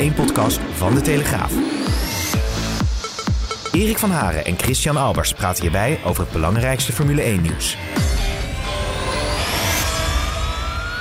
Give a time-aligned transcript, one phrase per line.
[0.00, 1.52] Formule 1-podcast van De Telegraaf.
[3.72, 7.76] Erik van Haren en Christian Albers praten hierbij over het belangrijkste Formule 1-nieuws.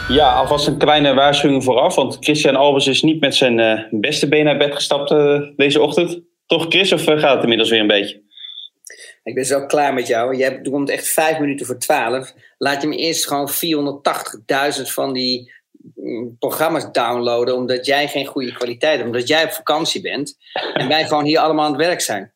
[0.08, 4.28] Ja, alvast een kleine waarschuwing vooraf, want Christian Albers is niet met zijn uh, beste
[4.28, 6.22] been naar bed gestapt uh, deze ochtend.
[6.46, 8.22] Toch Chris, of uh, gaat het inmiddels weer een beetje?
[9.24, 10.36] Ik ben zo klaar met jou.
[10.36, 12.34] Jij komt echt vijf minuten voor twaalf.
[12.58, 13.50] Laat je me eerst gewoon
[14.78, 15.52] 480.000 van die
[16.40, 20.38] programma's downloaden, omdat jij geen goede kwaliteit hebt, omdat jij op vakantie bent
[20.74, 22.34] en wij gewoon hier allemaal aan het werk zijn.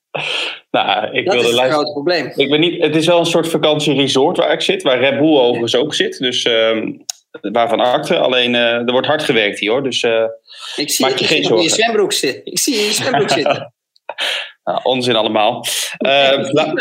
[0.71, 2.31] Nou, ik dat wil is probleem.
[2.35, 5.37] Ik ben niet, het is wel een soort vakantieresort waar ik zit, waar Red Bull
[5.37, 6.17] overigens ook zit.
[6.17, 6.77] Dus uh,
[7.41, 8.17] waarvan acte.
[8.17, 9.83] Alleen uh, er wordt hard gewerkt hier hoor.
[9.83, 10.23] Dus uh,
[10.75, 11.57] ik zie, maak je ik geen zorgen.
[11.57, 12.45] in je zwembroek zitten.
[12.45, 13.73] Ik zie je in zwembroek zitten.
[14.63, 15.65] nou, onzin allemaal.
[15.99, 16.11] Uh,
[16.57, 16.73] la,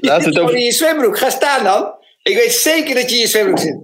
[0.00, 1.18] je het zit over- in je zwembroek.
[1.18, 1.94] Ga staan dan.
[2.22, 3.78] Ik weet zeker dat je in je zwembroek zit.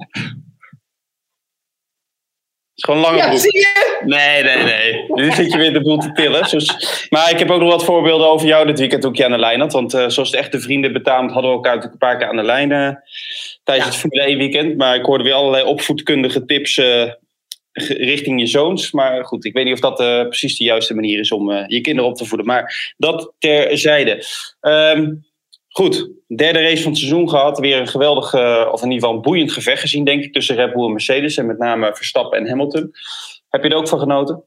[2.82, 3.38] Is gewoon lange Ja, broek.
[3.41, 4.00] zie je?
[4.05, 5.05] Nee, nee, nee.
[5.08, 6.50] Nu zit je weer de boel te tillen.
[6.50, 9.24] Dus, maar ik heb ook nog wat voorbeelden over jou dit weekend toen ik je
[9.24, 9.72] aan de lijn had.
[9.72, 12.36] Want uh, zoals de echte vrienden betaamt hadden we elkaar natuurlijk een paar keer aan
[12.36, 12.89] de lijn uh,
[13.64, 13.92] tijdens Ja.
[13.92, 14.77] het Formule 1 weekend.
[14.77, 17.11] Maar ik hoorde weer allerlei opvoedkundige tips uh,
[18.12, 18.91] richting je zoons.
[18.92, 21.80] Maar goed, ik weet niet of dat uh, precies de juiste manier is om je
[21.80, 22.46] kinderen op te voeden.
[22.46, 24.24] Maar dat terzijde.
[24.61, 25.30] Um,
[25.74, 27.58] Goed, derde race van het seizoen gehad.
[27.58, 28.34] Weer een geweldig,
[28.72, 31.36] of in ieder geval een boeiend gevecht gezien, denk ik, tussen Red Bull en Mercedes.
[31.36, 32.92] En met name Verstappen en Hamilton.
[33.48, 34.44] Heb je er ook van genoten?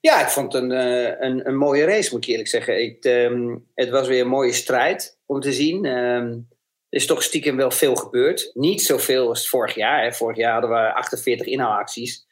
[0.00, 2.82] Ja, ik vond het een, uh, een, een mooie race, moet ik eerlijk zeggen.
[2.82, 5.84] Ik, um, het was weer een mooie strijd om te zien.
[5.84, 6.48] Um,
[6.88, 8.50] er is toch stiekem wel veel gebeurd.
[8.54, 10.02] Niet zoveel als vorig jaar.
[10.02, 10.12] Hè.
[10.12, 12.26] Vorig jaar hadden we 48 inhaalacties.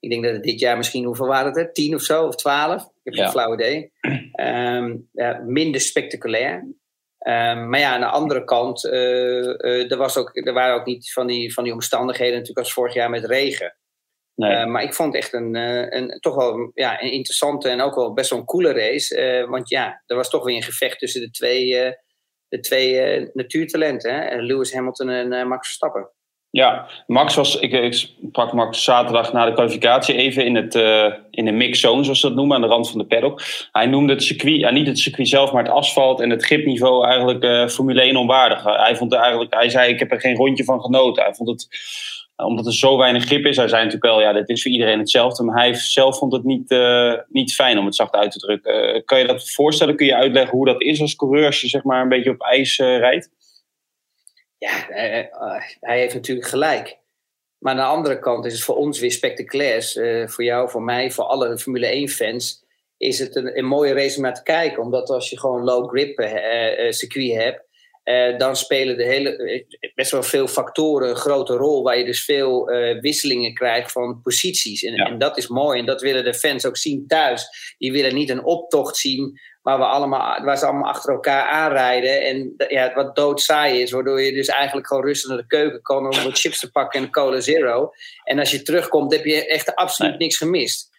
[0.00, 1.56] Ik denk dat het dit jaar misschien, hoeveel waren het?
[1.56, 1.72] Hè?
[1.72, 2.82] 10 of zo, of 12?
[2.82, 3.30] Ik heb geen Ja.
[3.30, 3.92] flauw idee.
[4.40, 6.66] Um, ja, minder spectaculair.
[7.26, 10.86] Um, maar ja, aan de andere kant, uh, uh, er, was ook, er waren ook
[10.86, 13.76] niet van die, van die omstandigheden natuurlijk als vorig jaar met regen.
[14.34, 14.52] Nee.
[14.52, 17.80] Uh, maar ik vond het echt een, uh, een, toch wel ja, een interessante en
[17.80, 19.46] ook wel best wel een coole race.
[19.48, 21.94] Want ja, er was toch weer een gevecht tussen de twee,
[22.48, 24.14] de twee natuurtalenten.
[24.14, 24.36] Hè?
[24.36, 26.10] Lewis Hamilton en Max Verstappen.
[26.54, 31.12] Ja, Max was, ik, ik sprak Max zaterdag na de kwalificatie even in, het, uh,
[31.30, 33.42] in de mix zone, zoals ze dat noemen, aan de rand van de paddock.
[33.72, 37.06] Hij noemde het circuit, ja, niet het circuit zelf, maar het asfalt en het gripniveau
[37.06, 38.64] eigenlijk uh, Formule 1 onwaardig.
[38.64, 41.22] Hij, vond eigenlijk, hij zei, ik heb er geen rondje van genoten.
[41.22, 41.68] Hij vond het,
[42.36, 44.98] omdat er zo weinig grip is, hij zei natuurlijk wel, ja, dit is voor iedereen
[44.98, 45.44] hetzelfde.
[45.44, 46.76] Maar hij zelf vond het niet,
[47.28, 49.04] niet fijn om het zacht uit te drukken.
[49.04, 49.96] Kan je dat voorstellen?
[49.96, 52.40] Kun je uitleggen hoe dat is als coureur als je zeg maar een beetje op
[52.40, 53.30] ijs rijdt?
[54.58, 55.28] Ja, hij,
[55.80, 56.98] hij, heeft natuurlijk gelijk.
[57.58, 59.92] Maar aan de andere kant is het voor ons weer spectaculair.
[59.96, 62.64] Uh, voor jou, voor mij, voor alle Formule 1-fans
[62.96, 64.82] is het een, een, mooie race om naar te kijken.
[64.82, 67.62] Omdat als je gewoon low grip uh, circuit hebt,
[68.04, 71.82] uh, dan spelen de hele, best wel veel factoren een grote rol.
[71.82, 72.64] Waar je dus veel
[73.00, 74.82] wisselingen krijgt van posities.
[74.82, 75.06] En, Ja.
[75.06, 75.78] en, dat is mooi.
[75.78, 77.74] En dat willen de fans ook zien thuis.
[77.78, 82.22] Die willen niet een optocht zien waar, we allemaal, waar ze allemaal achter elkaar aanrijden.
[82.22, 86.04] En ja, wat doodsaai is, waardoor je dus eigenlijk gewoon rustig naar de keuken kan
[86.04, 87.92] om wat chips te pakken en een cola zero.
[88.24, 90.20] En als je terugkomt, heb je echt absoluut Nee.
[90.20, 90.90] niks gemist.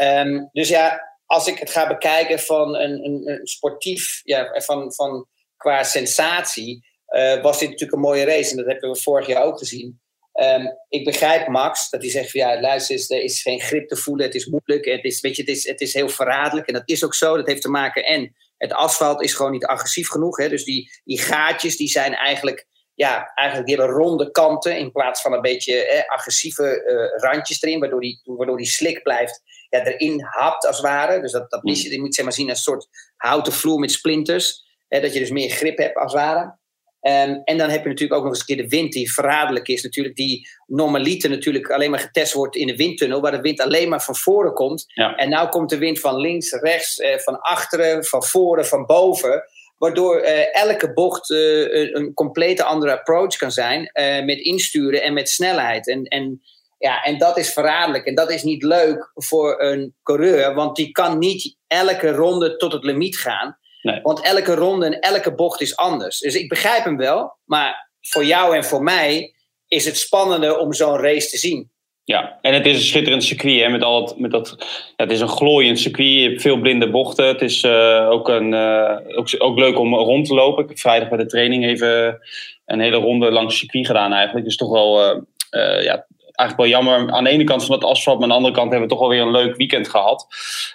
[0.00, 4.92] Um, dus ja, als ik het ga bekijken van een, een, een sportief, ja, van,
[4.92, 5.26] van,
[5.56, 8.50] qua sensatie, uh, was dit natuurlijk een mooie race.
[8.50, 10.00] En dat hebben we vorig jaar ook gezien.
[10.42, 13.96] Um, ik begrijp Max, dat hij zegt van ja, luister er is geen grip te
[13.96, 16.74] voelen, het is moeilijk, het is, weet je, het, is, het is heel verraderlijk en
[16.74, 17.36] dat is ook zo.
[17.36, 20.36] Dat heeft te maken en het asfalt is gewoon niet agressief genoeg.
[20.36, 20.48] Hè?
[20.48, 25.20] Dus die, die gaatjes die zijn eigenlijk, ja, eigenlijk die hebben ronde kanten in plaats
[25.20, 29.84] van een beetje eh, agressieve uh, randjes erin, waardoor die, waardoor die slik blijft ja,
[29.84, 31.20] erin hapt als het ware.
[31.20, 33.90] Dus dat, dat is, je moet zeg maar zien als een soort houten vloer met
[33.90, 34.68] splinters.
[34.88, 36.58] Hè, dat je dus meer grip hebt als het ware.
[37.02, 39.68] Um, en dan heb je natuurlijk ook nog eens een keer de wind die verraderlijk
[39.68, 39.82] is.
[39.82, 43.20] Natuurlijk die normaliter natuurlijk alleen maar getest wordt in de windtunnel.
[43.20, 44.84] Waar de wind alleen maar van voren komt.
[44.86, 45.14] Ja.
[45.14, 49.42] En nu komt de wind van links, rechts, eh, van achteren, van voren, van boven.
[49.78, 53.90] Waardoor eh, elke bocht eh, een, complete andere approach kan zijn.
[54.24, 55.88] met insturen en met snelheid.
[55.88, 56.42] En, en,
[56.78, 58.06] ja, en dat is verraderlijk.
[58.06, 60.54] En dat is niet leuk voor een coureur.
[60.54, 63.58] Want die kan niet elke ronde tot het limiet gaan.
[63.82, 64.00] Nee.
[64.02, 66.18] Want elke ronde en elke bocht is anders.
[66.18, 67.36] Dus ik begrijp hem wel.
[67.44, 69.34] Maar voor jou en voor mij
[69.68, 71.70] is het spannender om zo'n race te zien.
[72.04, 73.60] Ja, en het is een schitterend circuit.
[73.60, 74.56] Hè, met al het, met dat,
[74.96, 76.08] ja, het is een glooiend circuit.
[76.08, 77.26] Je hebt veel blinde bochten.
[77.26, 80.62] Het is uh, ook, een, uh, ook, ook leuk om rond te lopen.
[80.62, 82.20] Ik heb vrijdag bij de training even
[82.66, 84.44] een hele ronde langs het circuit gedaan eigenlijk.
[84.44, 88.18] Dus toch wel, uh, ja, eigenlijk wel jammer aan de ene kant van het asfalt.
[88.18, 90.26] Maar aan de andere kant hebben we toch wel weer een leuk weekend gehad.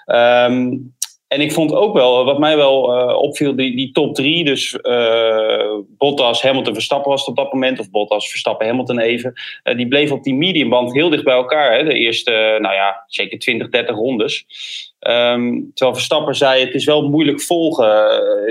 [0.06, 0.96] Um,
[1.28, 4.44] En ik vond ook wel, wat mij wel uh, opviel, die, die top drie.
[4.44, 7.80] Dus uh, Bottas, Hamilton, Verstappen was het op dat moment.
[7.80, 9.34] Of Bottas, Verstappen, Hamilton even.
[9.64, 11.78] Uh, die bleven op die mediumband heel dicht bij elkaar.
[11.78, 14.46] Hè, de eerste, nou ja, zeker 20, 30 rondes.
[15.00, 17.86] Um, terwijl Verstappen zei, het is wel moeilijk volgen.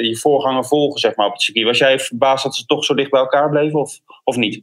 [0.02, 1.66] je voorganger volgen, zeg maar, op het circuit.
[1.66, 4.62] Was jij verbaasd dat ze toch zo dicht bij elkaar bleven of, of niet?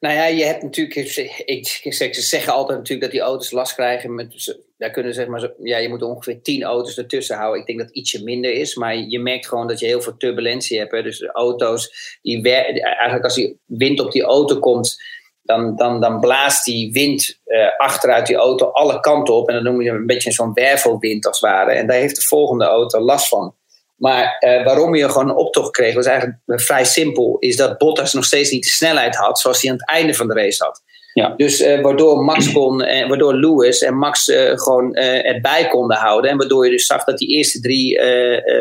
[0.00, 3.74] Nou ja, je hebt natuurlijk, ik, ik, ze zeggen altijd natuurlijk dat die auto's last
[3.74, 4.14] krijgen.
[4.14, 7.60] Met, daar kunnen zeg maar, ja, je moet ongeveer tien auto's ertussen houden.
[7.60, 10.78] Ik denk dat ietsje minder is, maar je merkt gewoon dat je heel veel turbulentie
[10.78, 10.92] hebt.
[10.92, 11.02] Hè.
[11.02, 15.02] Dus de auto's, die eigenlijk als die wind op die auto komt,
[15.42, 19.48] dan, dan, dan blaast die wind uh, achteruit die auto alle kanten op.
[19.48, 21.70] En dan noem je een beetje zo'n wervelwind als het ware.
[21.70, 23.54] En daar heeft de volgende auto last van.
[23.98, 27.36] Maar uh, waarom je gewoon een optocht kreeg, was eigenlijk vrij simpel.
[27.38, 30.28] Is dat Bottas nog steeds niet de snelheid had zoals hij aan het einde van
[30.28, 30.82] de race had.
[31.12, 31.34] Ja.
[31.36, 36.30] Dus uh, waardoor Max kon, uh, waardoor Lewis en Max gewoon erbij konden houden.
[36.30, 38.00] En waardoor je dus zag dat die eerste drie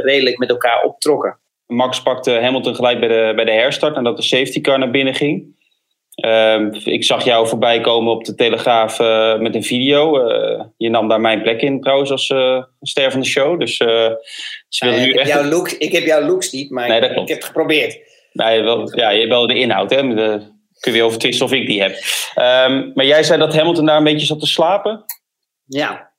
[0.02, 1.38] redelijk met elkaar optrokken.
[1.66, 4.92] Max pakte Hamilton gelijk bij de, bij de herstart en dat de safety car naar
[4.92, 5.56] binnen ging.
[6.18, 10.30] Ehm, ik zag jou voorbij komen op de Telegraaf uh, met een video.
[10.30, 13.60] Uh, je nam daar mijn plek in trouwens als uh, ster van de show.
[13.60, 14.18] Dus, ze
[14.80, 17.28] willen nu ik, heb jouw looks, ik heb jouw looks niet, maar nee, ik, ik,
[17.28, 18.00] heb het geprobeerd.
[18.32, 19.90] Nee, wel, ja, je hebt wel de inhoud.
[19.90, 20.16] Hè?
[20.16, 20.40] De,
[20.80, 21.92] kun je weer over twisten of ik die heb.
[22.36, 25.06] Um, maar jij zei dat Hamilton daar een beetje zat te slapen?
[25.66, 26.12] Ja.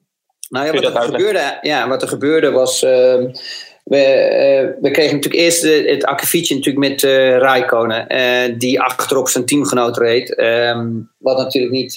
[0.48, 2.82] Nou ja, wat er, gebeurde, ja, wat er gebeurde was...
[3.88, 9.28] Ehm, we, uh, we, kregen natuurlijk eerst het akkefietje natuurlijk met uh, Raikkonen, die achterop
[9.28, 10.38] zijn teamgenoot reed.
[10.40, 11.94] Um, wat natuurlijk niet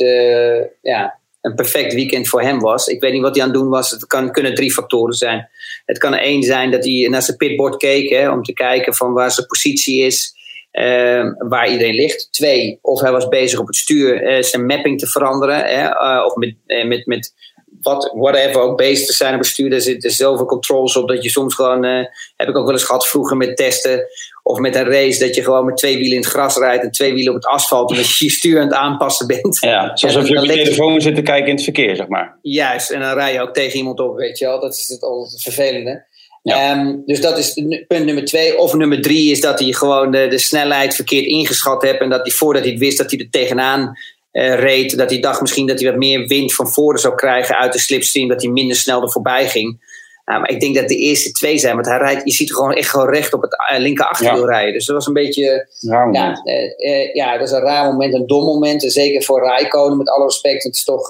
[0.81, 2.87] ja, een perfect weekend voor hem was.
[2.87, 3.91] Ik weet niet wat hij aan het doen was.
[3.91, 5.49] Het kan, kunnen drie factoren zijn.
[5.85, 9.13] Het kan één zijn dat hij naar zijn pitboard keek hè, om te kijken van
[9.13, 10.39] waar zijn positie is.
[10.71, 12.27] Uh, waar iedereen ligt.
[12.31, 15.65] Twee, of hij was bezig op het stuur uh, zijn mapping te veranderen.
[15.65, 15.89] Hè,
[16.23, 16.55] of met,
[16.85, 17.33] met, met
[17.81, 19.69] wat, whatever ook bezig te zijn op bestuur.
[19.69, 22.83] Daar zitten zoveel controls op dat je soms gewoon, uh, heb ik ook wel eens
[22.83, 24.07] gehad vroeger met testen
[24.43, 26.91] of met een race, dat je gewoon met twee wielen in het gras rijdt en
[26.91, 29.57] twee wielen op het asfalt, en dat je je stuur aan het aanpassen bent.
[29.59, 32.37] Ja, zoals als je op je telefoon zit te kijken in het verkeer, zeg maar.
[32.41, 34.59] Juist, en dan rij je ook tegen iemand op, weet je wel.
[34.59, 36.09] Dat is het, altijd het vervelende.
[36.43, 36.79] Ja.
[36.79, 37.53] Um, dus dat is
[37.87, 38.57] punt nummer twee.
[38.57, 42.01] Of nummer drie is dat hij gewoon de, de snelheid verkeerd ingeschat hebt.
[42.01, 43.97] En dat hij voordat hij het wist dat hij er tegenaan
[44.31, 44.97] uh, reed.
[44.97, 47.79] Dat hij dacht misschien dat hij wat meer wind van voren zou krijgen uit de
[47.79, 48.27] slipstream.
[48.27, 49.89] Dat hij minder snel er voorbij ging.
[50.25, 51.73] Uh, maar ik denk dat de eerste twee zijn.
[51.75, 54.47] Want hij rijdt, je ziet er gewoon echt gewoon recht op het uh, linker achterwiel
[54.47, 54.73] rijden.
[54.73, 55.67] Dus dat was een beetje.
[55.79, 56.41] Ja,
[56.77, 58.83] uh, ja, dat is een raar moment, een dom moment.
[58.83, 60.63] zeker voor Rijkonen, met alle respect.
[60.63, 61.09] Het is toch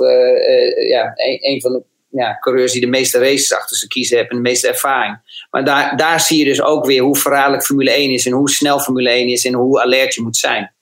[0.88, 4.38] ja, een, een, van de ja, coureurs die de meeste races achter ze kiezen hebben
[4.38, 5.46] en de meeste ervaring.
[5.52, 8.50] Maar daar, daar zie je dus ook weer hoe verraderlijk Formule 1 is en hoe
[8.50, 10.74] snel Formule 1 is en hoe alert je moet zijn.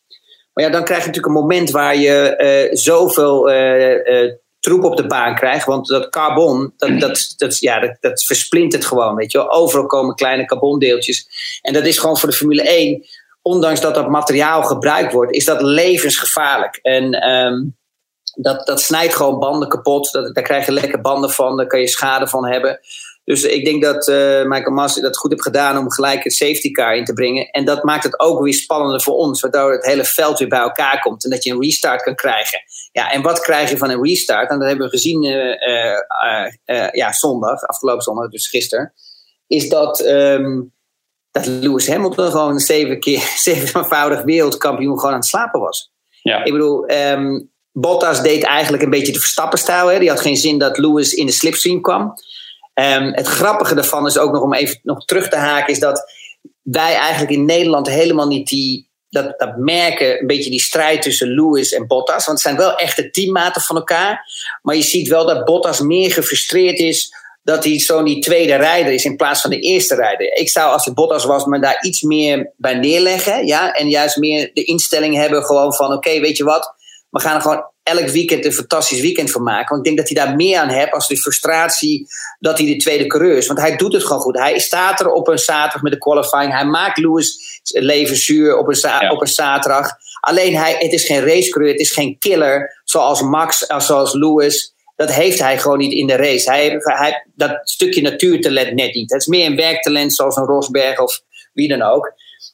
[0.59, 4.83] Maar ja, dan krijg je natuurlijk een moment waar je uh, zoveel uh, uh, troep
[4.83, 5.65] op de baan krijgt.
[5.65, 9.15] Want dat carbon, dat, dat, dat, ja, dat, dat versplintert gewoon.
[9.15, 9.51] Weet je wel.
[9.51, 11.27] Overal komen kleine carbondeeltjes.
[11.61, 13.05] En dat is gewoon voor de Formule 1,
[13.41, 16.79] ondanks dat dat materiaal gebruikt wordt, is dat levensgevaarlijk.
[16.81, 17.77] En um,
[18.35, 20.11] dat, dat snijdt gewoon banden kapot.
[20.11, 22.79] Dat, daar krijg je lekker banden van, daar kan je schade van hebben.
[23.29, 26.71] Dus ik denk dat uh, Michael Masi dat goed heeft gedaan om gelijk het safety
[26.71, 27.49] car in te brengen.
[27.49, 30.59] En dat maakt het ook weer spannender voor ons, waardoor het hele veld weer bij
[30.59, 32.59] elkaar komt en dat je een restart kan krijgen.
[32.91, 34.49] Ja, en wat krijg je van een restart?
[34.49, 38.93] En dat hebben we gezien uh, uh, ja, zondag, afgelopen zondag, dus gisteren.
[39.47, 40.73] Is dat, um,
[41.31, 45.91] dat Lewis Hamilton gewoon een zeven keer, zevenvoudig wereldkampioen gewoon aan het slapen was.
[46.21, 46.43] Ja.
[46.43, 49.99] Ik bedoel, um, Bottas deed eigenlijk een beetje de Verstappen-stijl.
[49.99, 52.13] Die had geen zin dat Lewis in de slipstream kwam.
[52.73, 56.11] Um, het grappige daarvan is ook nog om even nog terug te haken, is dat
[56.61, 61.27] wij eigenlijk in Nederland helemaal niet die, dat, dat merken, een beetje die strijd tussen
[61.27, 62.25] Lewis en Bottas.
[62.25, 64.25] Want het zijn wel echte teammaten van elkaar.
[64.61, 68.93] Maar je ziet wel dat Bottas meer gefrustreerd is dat hij zo'n die tweede rijder
[68.93, 70.33] is in plaats van de eerste rijder.
[70.33, 73.47] Ik zou als ik Bottas was me daar iets meer bij neerleggen.
[73.47, 73.73] Ja?
[73.73, 76.73] En juist meer de instelling hebben gewoon van oké, weet je wat,
[77.09, 79.67] we gaan er gewoon elk weekend een fantastisch weekend van maken.
[79.67, 82.07] Want ik denk dat hij daar meer aan hebt als de frustratie
[82.39, 83.47] dat hij de tweede coureur is.
[83.47, 84.37] Want hij doet het gewoon goed.
[84.37, 86.53] Hij staat er op een zaterdag met de qualifying.
[86.53, 89.91] Hij maakt Lewis leven zuur op een, op een zaterdag.
[90.19, 94.73] Alleen hij, het is geen racecoureur, het is geen killer zoals Max, eh, zoals Lewis.
[94.95, 96.49] Dat heeft hij gewoon niet in de race.
[96.49, 99.11] Hij, hij, dat stukje natuurtalent net niet.
[99.11, 101.21] Het is meer een werktalent zoals een Rosberg of
[101.53, 102.13] wie dan ook.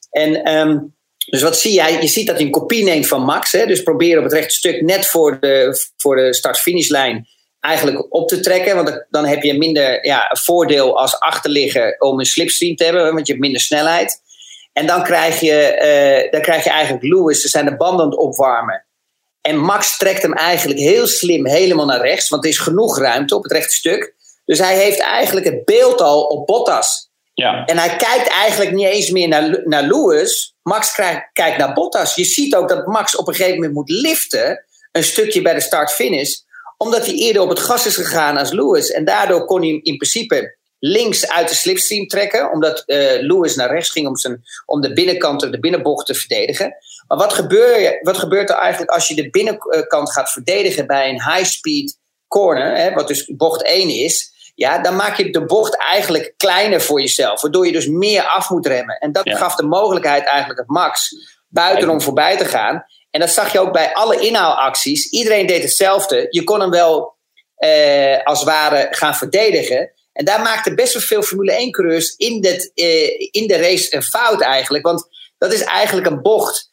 [0.10, 2.02] En um, dus wat zie jij?
[2.02, 3.52] Je ziet dat hij een kopie neemt van Max.
[3.52, 3.66] Hè?
[3.66, 7.28] Dus probeer op het rechte stuk net voor de, voor de start-finishlijn
[7.60, 8.76] eigenlijk op te trekken.
[8.76, 13.14] Want dan heb je minder ja, voordeel als achterligger om een slipstream te hebben.
[13.14, 14.22] Want je hebt minder snelheid.
[14.74, 15.80] En dan krijg je,
[16.26, 17.42] uh, dan krijg je eigenlijk Lewis.
[17.42, 18.86] Ze zijn de banden aan het opwarmen.
[19.42, 22.30] En Max trekt hem eigenlijk heel slim helemaal naar rechts.
[22.30, 24.14] Want er is genoeg ruimte op het rechte stuk.
[24.46, 27.10] Dus hij heeft eigenlijk het beeld al op Bottas.
[27.34, 27.66] Ja.
[27.66, 30.55] En hij kijkt eigenlijk niet eens meer naar, naar Lewis.
[30.68, 30.96] Max
[31.34, 32.16] kijkt, naar Bottas.
[32.16, 34.66] Je ziet ook dat Max op een gegeven moment moet liften.
[34.92, 36.36] Een stukje bij de start-finish.
[36.78, 38.92] Omdat hij eerder op het gas is gegaan als Lewis.
[38.92, 42.52] En daardoor kon hij in principe links uit de slipstream trekken.
[42.52, 46.14] Omdat uh, Lewis naar rechts ging om, zijn, om de binnenkant of de binnenbocht te
[46.14, 46.76] verdedigen.
[47.08, 51.34] Maar wat, gebeur, wat gebeurt er eigenlijk als je de binnenkant gaat verdedigen bij een
[51.34, 52.76] high-speed corner?
[52.76, 57.00] Hè, wat dus bocht 1 is ja, dan maak je de bocht eigenlijk kleiner voor
[57.00, 57.42] jezelf.
[57.42, 58.98] Waardoor je dus meer af moet remmen.
[58.98, 61.16] En dat gaf de mogelijkheid eigenlijk het Max
[61.48, 62.86] buitenom voorbij te gaan.
[63.12, 65.10] En dat zag je ook bij alle inhaalacties.
[65.10, 66.28] Iedereen deed hetzelfde.
[66.30, 67.16] Je kon hem wel
[67.56, 69.92] eh, als het ware gaan verdedigen.
[70.14, 74.42] En daar maakten best wel veel Formule 1-coureurs in, eh, in de race een fout
[74.42, 74.86] eigenlijk.
[74.86, 75.08] Want
[75.38, 76.72] dat is eigenlijk een bocht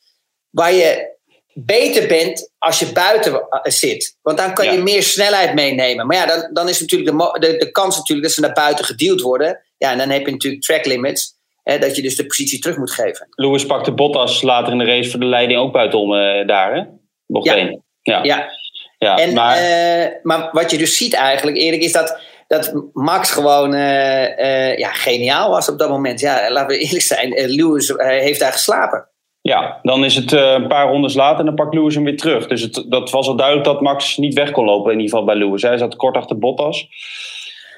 [0.50, 1.16] waar je
[1.54, 4.18] beter bent als je buiten eh, zit.
[4.23, 6.06] Want dan kan je meer snelheid meenemen.
[6.06, 8.85] Maar ja, dan, dan is natuurlijk de, de, de kans natuurlijk dat ze naar buiten
[8.85, 9.61] gedeeld worden.
[9.78, 11.40] Ja, en dan heb je natuurlijk track limits.
[11.62, 13.26] Hè, dat je dus de positie terug moet geven.
[13.30, 16.82] Lewis pakte Bottas later in de race voor de leiding ook buitenom uh, daar, hè?
[17.26, 17.56] Bocht ja.
[17.56, 17.85] één.
[18.02, 18.23] Ja.
[18.23, 18.50] ja.
[18.99, 19.16] ja.
[19.16, 19.59] En, maar...
[19.59, 22.18] Uh, maar wat je dus ziet eigenlijk, Erik, is dat,
[22.49, 26.21] dat Max gewoon uh, ja, geniaal was op dat moment.
[26.21, 29.09] Ja, laten we eerlijk zijn, Lewis heeft daar geslapen.
[29.42, 32.16] Ja, dan is het uh, een paar rondes later en dan pakt Lewis hem weer
[32.16, 32.46] terug.
[32.46, 35.26] Dus het, dat was al duidelijk dat Max niet weg kon lopen, in ieder geval
[35.26, 35.62] bij Lewis.
[35.62, 36.88] Hij zat kort achter Bottas.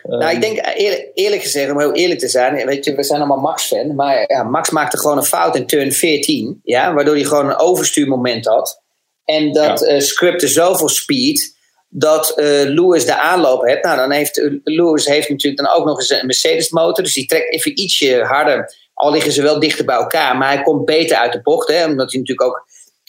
[0.04, 3.04] Uh, nou, ik denk eerlijk, eerlijk, gezegd, om heel eerlijk te zijn, weet je, we
[3.04, 7.14] zijn allemaal Max-fan, maar ja, Max maakte gewoon een fout in turn 14, ja, waardoor
[7.14, 8.83] hij gewoon een overstuurmoment had.
[9.25, 9.94] En dat ja.
[9.94, 11.56] uh, scripte zoveel speed
[11.88, 13.83] dat Lewis de aanloop heeft.
[13.83, 17.52] Nou, dan heeft Lewis heeft natuurlijk dan ook nog eens een Mercedes-motor, dus die trekt
[17.52, 21.32] even ietsje harder al liggen ze wel dichter bij elkaar, maar hij komt beter uit
[21.32, 21.68] de bocht.
[21.68, 22.66] Hè, omdat hij natuurlijk ook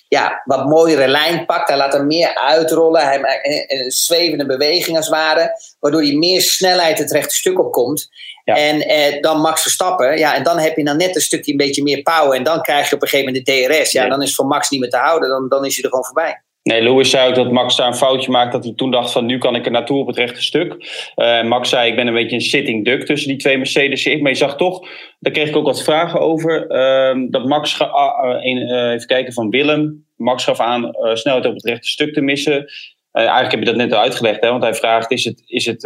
[0.08, 1.68] ja, wat mooiere lijn pakt.
[1.68, 3.02] Hij laat hem meer uitrollen.
[3.02, 5.52] Hij maakt een zwevende beweging als het ware.
[5.80, 8.10] Waardoor hij meer snelheid het rechte stuk op komt.
[8.44, 8.56] Ja.
[8.56, 10.18] En eh, dan Max Verstappen.
[10.18, 12.38] Ja, en dan heb je dan net een stukje een beetje meer power.
[12.38, 13.92] En dan krijg je op een gegeven moment de DRS.
[13.92, 15.30] Ja, dan is het voor Max niet meer te houden.
[15.30, 16.44] Dan, dan is hij er gewoon voorbij.
[16.70, 18.52] Nee, Lewis zei ook dat Max daar een foutje maakt.
[18.52, 20.74] Dat hij toen dacht van nu kan ik er naartoe op het rechte stuk.
[21.16, 24.20] Uh, Max zei ik ben een beetje een sitting duck tussen die twee Mercedes.
[24.22, 24.88] Maar je zag toch,
[25.20, 26.72] daar kreeg ik ook wat vragen over.
[26.72, 30.06] Uh, dat Max, uh, even kijken van Willem.
[30.16, 32.66] Max gaf aan snelheid op het rechte stuk te missen.
[33.12, 34.42] eigenlijk heb je dat net al uitgelegd.
[34.42, 35.84] Hè, want hij vraagt is het, is het,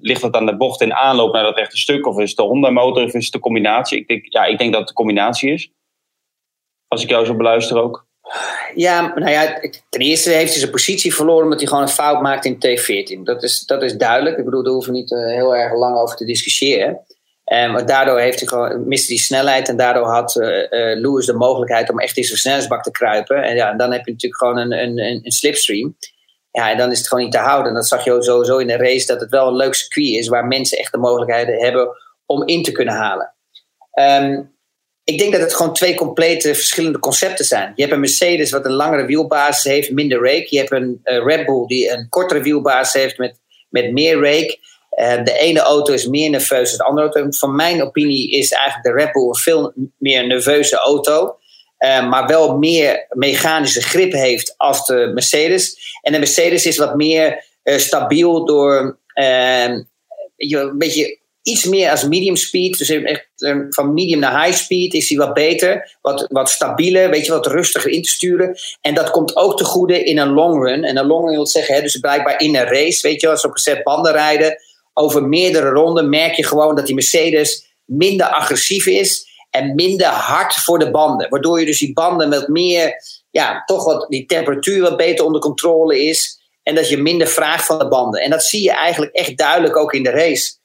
[0.00, 2.06] ligt het aan de bocht in aanloop naar dat rechte stuk?
[2.06, 3.98] Of is het de Honda motor of is het de combinatie?
[3.98, 5.70] Ik denk, ja, ik denk dat het de combinatie is.
[6.88, 8.08] Als ik jou zo beluister ook.
[8.74, 12.22] Ja, nou ja, ten eerste heeft hij zijn positie verloren omdat hij gewoon een fout
[12.22, 13.22] maakt in T14.
[13.22, 14.38] Dat is, dat is duidelijk.
[14.38, 17.00] Ik bedoel, daar hoeven we niet uh, heel erg lang over te discussiëren.
[17.52, 21.26] Um, maar daardoor heeft hij gewoon, miste hij snelheid en daardoor had uh, uh, Lewis
[21.26, 23.42] de mogelijkheid om echt in zijn snelheidsbak te kruipen.
[23.42, 25.96] En ja, dan heb je natuurlijk gewoon een, een, een slipstream.
[26.50, 27.74] Ja, en dan is het gewoon niet te houden.
[27.74, 30.46] Dat zag je sowieso in de race dat het wel een leuk circuit is waar
[30.46, 31.88] mensen echt de mogelijkheden hebben
[32.26, 33.34] om in te kunnen halen.
[33.94, 34.58] Um,
[35.04, 37.72] ik denk dat het gewoon twee complete verschillende concepten zijn.
[37.74, 40.46] Je hebt een Mercedes wat een langere wielbasis heeft, minder rake.
[40.48, 44.58] Je hebt een uh, Red Bull die een kortere wielbasis heeft met, met meer rake.
[45.00, 47.38] Uh, de ene auto is meer nerveus dan de andere auto.
[47.38, 51.36] Van mijn opinie is eigenlijk de Red Bull een veel meer nerveuze auto.
[51.78, 55.78] Uh, maar wel meer mechanische grip heeft als de Mercedes.
[56.02, 62.78] En de Mercedes is wat meer stabiel door een beetje iets meer als medium speed.
[62.78, 63.28] Dus echt
[63.68, 65.98] van medium naar high speed is hij wat beter.
[66.00, 68.58] Wat, wat stabieler, weet je, wat rustiger in te sturen.
[68.80, 70.84] En dat komt ook te goede in een long run.
[70.84, 73.40] En een long run wil zeggen, hè, dus blijkbaar in een race, weet je, als
[73.40, 74.56] ze op een set banden rijden.
[74.92, 79.28] Over meerdere ronden merk je gewoon dat die Mercedes minder agressief is.
[79.50, 81.28] En minder hard voor de banden.
[81.28, 82.94] Waardoor je dus die banden met meer,
[83.30, 86.38] ja, toch wat die temperatuur wat beter onder controle is.
[86.62, 88.20] En dat je minder vraagt van de banden.
[88.20, 90.58] En dat zie je eigenlijk echt duidelijk ook in de race.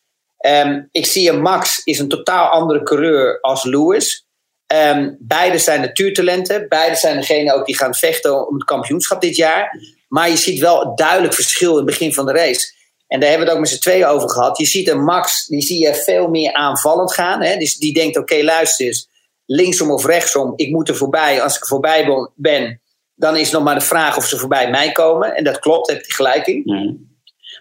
[0.46, 4.28] Um, ik zie een Max is een totaal andere coureur als Lewis.
[4.74, 6.68] Um, beide zijn natuurtalenten.
[6.70, 9.80] Beide zijn degene ook die gaan vechten om het kampioenschap dit jaar.
[10.08, 12.74] Maar je ziet wel duidelijk verschil in het begin van de race.
[13.08, 14.58] En daar hebben we het ook met z'n tweeën over gehad.
[14.58, 17.42] Je ziet een Max, die zie je veel meer aanvallend gaan.
[17.42, 17.58] Hè?
[17.58, 19.10] Dus die denkt, oké, luister eens.
[19.46, 21.42] Linksom of rechtsom, ik moet er voorbij.
[21.42, 22.82] Als ik er voorbij ben,
[23.16, 25.36] dan is nog maar de vraag of ze voorbij mij komen.
[25.36, 27.15] En dat klopt, heb je gelijk in.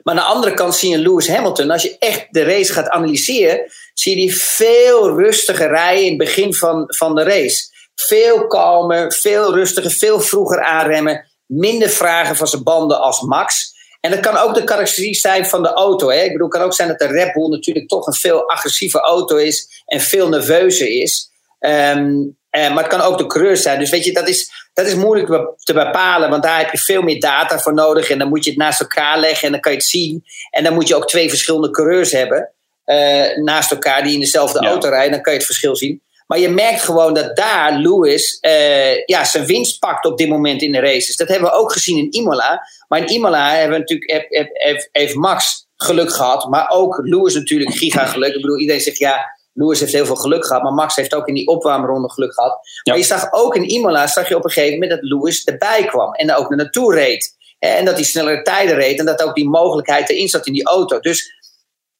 [0.04, 1.70] Maar aan de andere kant zie je Lewis Hamilton.
[1.70, 3.60] Als je echt de race gaat analyseren,
[3.94, 7.72] zie je die veel rustiger rijden in het begin van, van de race.
[7.94, 11.26] Veel kalmer, veel rustiger, veel vroeger aanremmen.
[11.46, 13.72] Minder vragen van zijn banden als Max.
[14.00, 16.10] En dat kan ook de karakteristiek zijn van de auto.
[16.10, 16.22] Hè?
[16.22, 19.00] Ik bedoel, het kan ook zijn dat de Red Bull natuurlijk toch een veel agressieve
[19.00, 21.30] auto is en veel nerveuzer is.
[21.60, 23.78] Um, maar het kan ook de coureur zijn.
[23.78, 27.02] Dus weet je, dat is, dat is moeilijk te bepalen, want daar heb je veel
[27.02, 28.10] meer data voor nodig.
[28.10, 30.24] En dan moet je het naast elkaar leggen en dan kan je het zien.
[30.50, 32.54] En dan moet je ook twee verschillende coureurs hebben
[32.86, 35.12] uh, naast elkaar die in dezelfde auto rijden.
[35.12, 36.02] Dan kan je het verschil zien.
[36.26, 40.62] Maar je merkt gewoon dat daar Lewis uh, ja, zijn winst pakt op dit moment
[40.62, 41.16] in de races.
[41.16, 42.68] Dat hebben we ook gezien in Imola.
[42.88, 46.48] Maar in Imola hebben we natuurlijk, heeft, heeft Max geluk gehad.
[46.48, 48.34] Maar ook Lewis natuurlijk giga geluk.
[48.34, 50.62] Ik bedoel, iedereen zegt ja, Lewis heeft heel veel geluk gehad.
[50.62, 52.58] Maar Max heeft ook in die opwarmronde geluk gehad.
[52.88, 55.84] Maar je zag ook in Imola, zag je op een gegeven moment dat Lewis erbij
[55.84, 56.14] kwam.
[56.14, 57.36] En daar ook naar naartoe reed.
[57.58, 58.98] En dat hij snellere tijden reed.
[58.98, 61.00] En dat ook die mogelijkheid erin zat in die auto.
[61.00, 61.32] Dus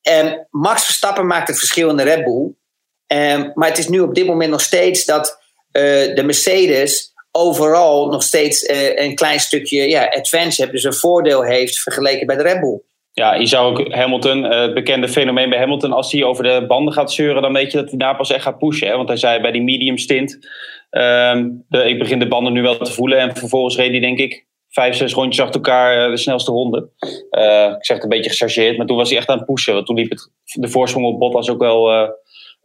[0.03, 2.55] um, Max Verstappen maakt het verschil in de Red Bull.
[3.07, 5.39] Um, maar het is nu op dit moment nog steeds dat
[5.73, 10.73] uh, de Mercedes overal nog steeds uh, een klein stukje ja, advantage heeft.
[10.73, 12.81] Dus een voordeel heeft vergeleken bij de Red Bull.
[13.15, 16.65] Ja, je zou ook Hamilton, eh, het bekende fenomeen bij Hamilton, als hij over de
[16.67, 18.89] banden gaat zeuren, dan weet je dat hij daar pas echt gaat pushen.
[18.89, 18.97] Hè?
[18.97, 20.39] Want hij zei bij die medium stint,
[20.91, 23.19] um, de, ik begin de banden nu wel te voelen.
[23.19, 26.89] En vervolgens reed hij denk ik vijf, zes rondjes achter elkaar de snelste ronde.
[27.31, 29.75] Uh, ik zeg het een beetje gechargeerd, maar toen was hij echt aan het pushen.
[29.75, 32.09] Want toen liep het, de voorsprong op Bottas ook wel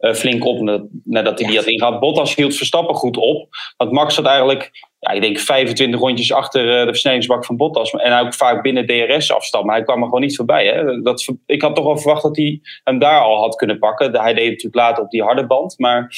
[0.00, 2.00] uh, uh, flink op nadat hij die had ingehaald.
[2.00, 3.48] Bottas hield Verstappen goed op.
[3.76, 7.90] Want Max zat eigenlijk, ja, ik denk 25 rondjes achter uh, de versnellingsbak van Bottas.
[7.90, 9.64] En ook vaak binnen DRS-afstand.
[9.64, 10.66] Maar hij kwam er gewoon niet voorbij.
[10.66, 11.02] Hè?
[11.02, 14.20] Dat, ik had toch wel verwacht dat hij hem daar al had kunnen pakken.
[14.20, 15.78] Hij deed het natuurlijk later op die harde band.
[15.78, 16.14] Maar...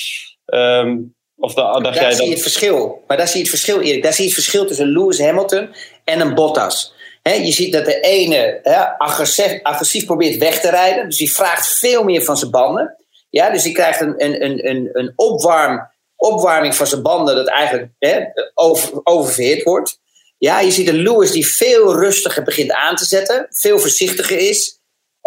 [0.47, 3.03] Um, of da, daar zie je het verschil.
[3.07, 4.03] Maar daar zie je het verschil, Erik.
[4.03, 5.69] Daar zie je het verschil tussen Lewis Hamilton
[6.05, 6.95] en een Bottas.
[7.23, 8.61] je ziet dat de ene
[8.99, 11.05] agressief, agressief, probeert weg te rijden.
[11.05, 12.97] Dus die vraagt veel meer van zijn banden.
[13.33, 17.93] Ja, dus die krijgt een, een, een, een opwarm, opwarming van zijn banden dat eigenlijk
[17.99, 18.25] hè,
[18.55, 19.99] over, oververhit wordt.
[20.39, 23.47] Ja, je ziet een Lewis die veel rustiger begint aan te zetten.
[23.51, 24.81] Veel voorzichtiger is.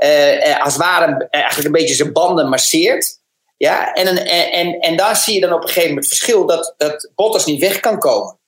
[0.03, 3.19] Uh, als het ware eigenlijk een beetje zijn banden masseert.
[3.57, 6.45] Ja, en, en, en, en daar zie je dan op een gegeven moment het verschil
[6.45, 8.39] dat, dat Bottas niet weg kan komen.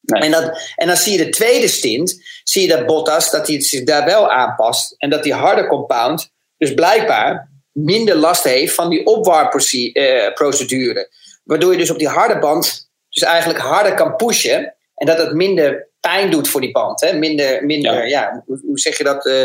[0.00, 0.22] Nee.
[0.22, 3.60] En, dat, en dan zie je de tweede stint, zie je dat Bottas dat hij
[3.60, 4.94] zich daar wel aanpast.
[4.96, 11.08] En dat die harde compound dus blijkbaar minder last heeft van die opwarmprocedure.
[11.44, 14.74] Waardoor je dus op die harde band dus eigenlijk harder kan pushen.
[14.94, 17.00] En dat het minder pijn doet voor die band.
[17.00, 17.12] Hè?
[17.12, 18.42] Minder, minder ja.
[18.46, 19.26] hoe, hoe, zeg je dat?
[19.26, 19.42] Uh,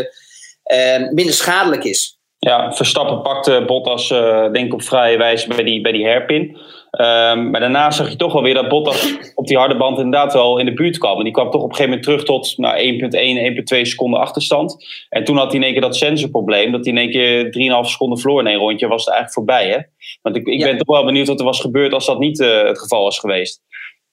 [0.66, 2.20] uh, minder schadelijk is.
[2.40, 6.58] Ja, Verstappen pakte Bottas uh, denk ik op vrije wijze bij die, bij die hairpin.
[6.98, 10.34] Um, maar daarna zag je toch wel weer dat Bottas op die harde band inderdaad
[10.34, 11.18] wel in de buurt kwam.
[11.18, 13.00] En die kwam toch op een gegeven moment terug tot nou,
[13.72, 14.86] 1,1, 1,2 seconden achterstand.
[15.10, 16.72] En toen had hij in één keer dat sensorprobleem.
[16.72, 18.88] Dat hij in één keer 3,5 seconden verloor in één rondje.
[18.88, 19.70] Was het eigenlijk voorbij.
[19.70, 19.78] Hè?
[20.22, 22.64] Want ik, ik ben toch wel benieuwd wat er was gebeurd als dat niet uh,
[22.64, 23.62] het geval was geweest.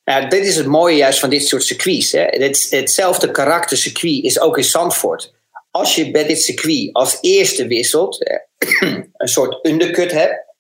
[0.05, 2.13] Ja, dit is het mooie juist van dit soort circuits.
[2.13, 2.25] Hè.
[2.25, 5.33] Het, hetzelfde karakter circuit is ook in Zandvoort
[5.73, 8.19] als je bij dit circuit als eerste wisselt,
[9.17, 10.52] een soort undercut hebt,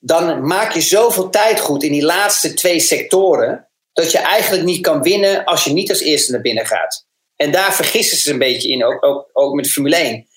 [0.00, 4.80] dan maak je zoveel tijd goed in die laatste twee sectoren, dat je eigenlijk niet
[4.80, 7.06] kan winnen als je niet als eerste naar binnen gaat.
[7.36, 10.28] En daar vergissen ze een beetje in, ook, ook, ook met Formule 1.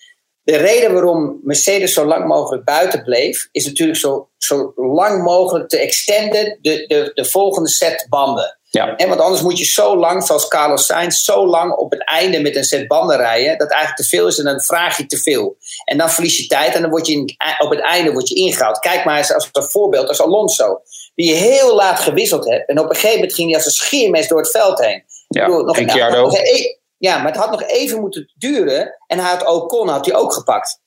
[0.44, 5.70] De reden waarom Mercedes zo lang mogelijk buiten bleef, is natuurlijk zo, zo lang mogelijk
[5.70, 8.58] te extenden de, de, de volgende set banden.
[8.70, 8.96] Ja.
[8.96, 12.42] En want anders moet je zo lang, zoals Carlos Sainz, zo lang op het einde
[12.42, 15.18] met een set banden rijden, dat eigenlijk te veel is en dan vraag je te
[15.18, 15.58] veel.
[15.86, 18.36] En dan verlies je tijd en dan word je in, op het einde word je
[18.36, 18.80] ingehaald.
[18.80, 20.82] Kijk maar eens als een voorbeeld als Alonso,
[21.16, 23.72] die je heel laat gewisseld hebt en op een gegeven moment ging hij als een
[23.72, 25.04] scheermes door het veld heen.
[25.28, 29.30] Ja, bedoel, nog, nog, e- ja, maar het had nog even moeten duren en hij
[29.30, 30.82] had Ocon had hij ook gepakt.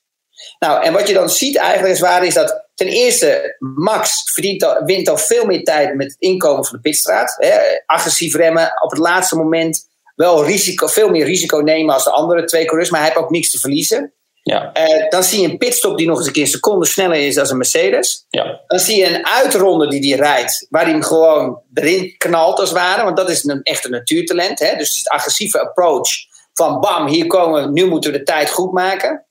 [0.59, 4.63] Nou, en wat je dan ziet eigenlijk is waar is dat ten eerste Max verdient
[4.63, 7.35] al, wint al veel meer tijd met het inkomen van de pitstraat.
[7.37, 12.11] Hè, agressief remmen, op het laatste moment wel risico, veel meer risico nemen als de
[12.11, 14.13] andere twee coureurs, maar hij heeft ook niks te verliezen.
[14.47, 14.71] Ja.
[14.77, 17.35] Uh, dan zie je een pitstop die nog eens een keer een seconde sneller is
[17.35, 18.25] dan een Mercedes.
[18.29, 18.61] Ja.
[18.67, 22.69] Dan zie je een uitronde die hij rijdt, waar hij hem gewoon erin knalt als
[22.69, 23.03] het ware.
[23.03, 24.59] Want dat is een echte natuurtalent.
[24.59, 24.75] Hè?
[24.75, 26.09] Dus het agressieve approach
[26.53, 29.25] van bam, hier komen we, nu moeten we de tijd goed maken.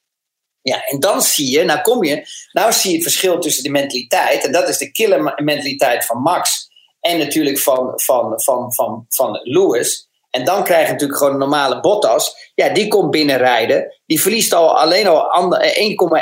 [0.62, 3.70] Ja, en dan zie je, nou kom je, nou zie je het verschil tussen de
[3.70, 6.68] mentaliteit, en dat is de killer mentaliteit van Max
[7.00, 10.08] en natuurlijk van, van, van, van, van Lewis.
[10.36, 12.50] En dan krijg je natuurlijk gewoon een normale Bottas.
[12.54, 13.94] Ja, die komt binnenrijden.
[14.06, 15.50] Die verliest al alleen al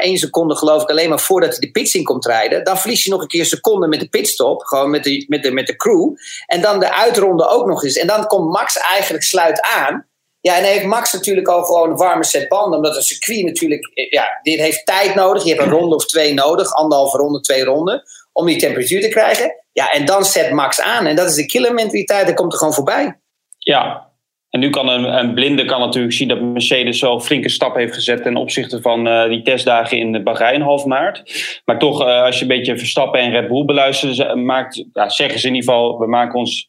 [0.04, 2.64] 1,1 seconde, geloof ik, alleen maar voordat hij de pits in komt rijden.
[2.64, 4.62] Dan verliest hij nog een keer seconde met de pitstop.
[4.62, 6.10] Gewoon met de, met de, met de crew.
[6.46, 7.96] En dan de uitronde ook nog eens.
[7.96, 10.08] En dan komt Max eigenlijk sluit aan.
[10.40, 12.76] Ja, en dan heeft Max natuurlijk al gewoon een warme set banden.
[12.76, 15.42] Omdat een circuit natuurlijk, ja, dit heeft tijd nodig.
[15.44, 16.74] Je hebt een ronde of twee nodig.
[16.74, 18.02] Anderhalve ronde, twee ronden.
[18.32, 19.54] Om die temperatuur te krijgen.
[19.72, 21.06] Ja, en dan zet Max aan.
[21.06, 22.26] En dat is de killer mentaliteit.
[22.26, 23.22] Dat komt er gewoon voorbij.
[23.64, 24.12] Ja,
[24.50, 27.94] En nu kan een, een, blinde kan natuurlijk zien dat Mercedes wel flinke stap heeft
[27.94, 31.22] gezet ten opzichte van uh, die testdagen in Bahrein half maart.
[31.64, 35.40] Maar toch, uh, als je een beetje Verstappen en Red Bull beluistert, maakt, ja, zeggen
[35.40, 36.68] ze in ieder geval, we maken ons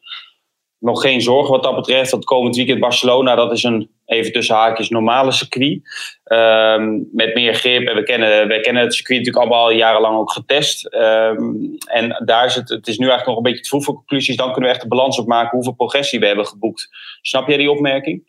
[0.78, 2.10] nog geen zorgen wat dat betreft.
[2.10, 5.80] Want komend weekend Barcelona, dat is een even tussen haakjes normale circuit.
[6.24, 7.88] Um, met meer grip.
[7.88, 10.94] En we kennen, kennen het circuit natuurlijk allemaal al jarenlang ook getest.
[10.94, 13.94] Um, en daar is het, het is nu eigenlijk nog een beetje te vroeg voor
[13.94, 14.36] conclusies.
[14.36, 16.88] Dan kunnen we echt de balans opmaken hoeveel progressie we hebben geboekt.
[17.20, 18.28] Snap jij die opmerking?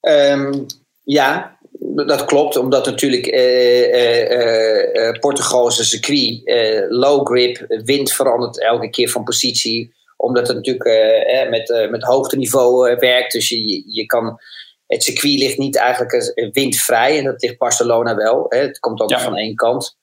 [0.00, 0.66] Um,
[1.02, 1.58] ja,
[2.06, 6.42] dat klopt, omdat natuurlijk uh, uh, uh, Portugal is een circuit,
[6.88, 12.02] low grip, wind verandert elke keer van positie omdat het natuurlijk eh, met, uh, met
[12.02, 13.32] hoogteniveau uh, werkt.
[13.32, 14.40] Dus je, je kan,
[14.86, 17.18] het circuit ligt niet eigenlijk windvrij.
[17.18, 18.46] En dat ligt Barcelona wel.
[18.48, 18.58] Hè.
[18.58, 19.96] Het komt altijd van één kant.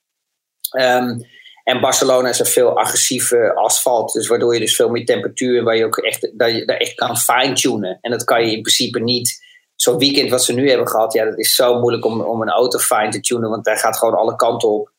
[0.71, 1.25] Um,
[1.63, 4.13] en Barcelona is een veel agressieve asfalt.
[4.13, 5.63] Dus waardoor je dus veel meer temperatuur...
[5.63, 7.97] waar je ook echt, dat je daar echt kan fine-tunen.
[8.01, 9.43] En dat kan je in principe niet...
[9.75, 11.13] Zo'n weekend wat ze nu hebben gehad...
[11.13, 13.49] ja, dat is zo moeilijk om, om een auto fine te tunen...
[13.49, 14.91] want daar gaat gewoon alle kanten op.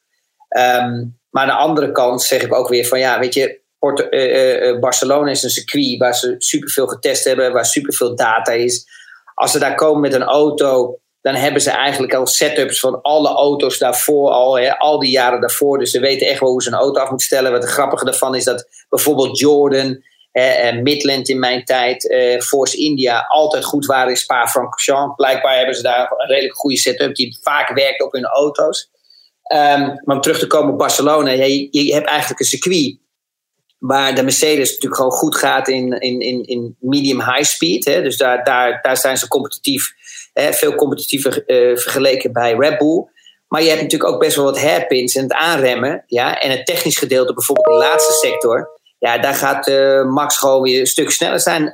[0.57, 2.99] Um, maar aan de andere kant zeg ik ook weer van...
[2.99, 7.53] ja, weet je Port uh, uh, Barcelona is een circuit waar ze superveel getest hebben,
[7.53, 8.87] waar superveel data is.
[9.35, 13.29] Als ze daar komen met een auto, dan hebben ze eigenlijk al setups van alle
[13.29, 15.79] auto's daarvoor al, hè, al die jaren daarvoor.
[15.79, 17.53] Dus ze weten echt wel hoe ze een auto af moeten stellen.
[17.53, 22.77] Wat het grappige daarvan is dat bijvoorbeeld Jordan en Midland in mijn tijd, uh, Force
[22.77, 25.17] India, altijd goed waren in Spa-Francorchamps.
[25.17, 28.91] Blijkbaar hebben ze daar een redelijk goede setup die vaak werkt op hun auto's.
[29.53, 32.99] Um, maar om terug te komen op Barcelona, je hebt eigenlijk een circuit
[33.79, 37.85] Waar de Mercedes natuurlijk gewoon goed gaat in, in, in, in medium high speed.
[37.85, 38.03] Hè?
[38.03, 39.93] Dus daar, daar, daar zijn ze competitief,
[40.33, 40.53] hè?
[40.53, 43.07] veel competitiever uh, vergeleken bij Red Bull.
[43.49, 46.05] Maar je hebt natuurlijk ook best wel wat hairpins en het aanremmen.
[46.07, 46.41] Ja?
[46.41, 48.75] En het technisch gedeelte, bijvoorbeeld de laatste sector.
[48.99, 51.71] Ja, daar gaat uh, Max gewoon weer een stuk sneller zijn,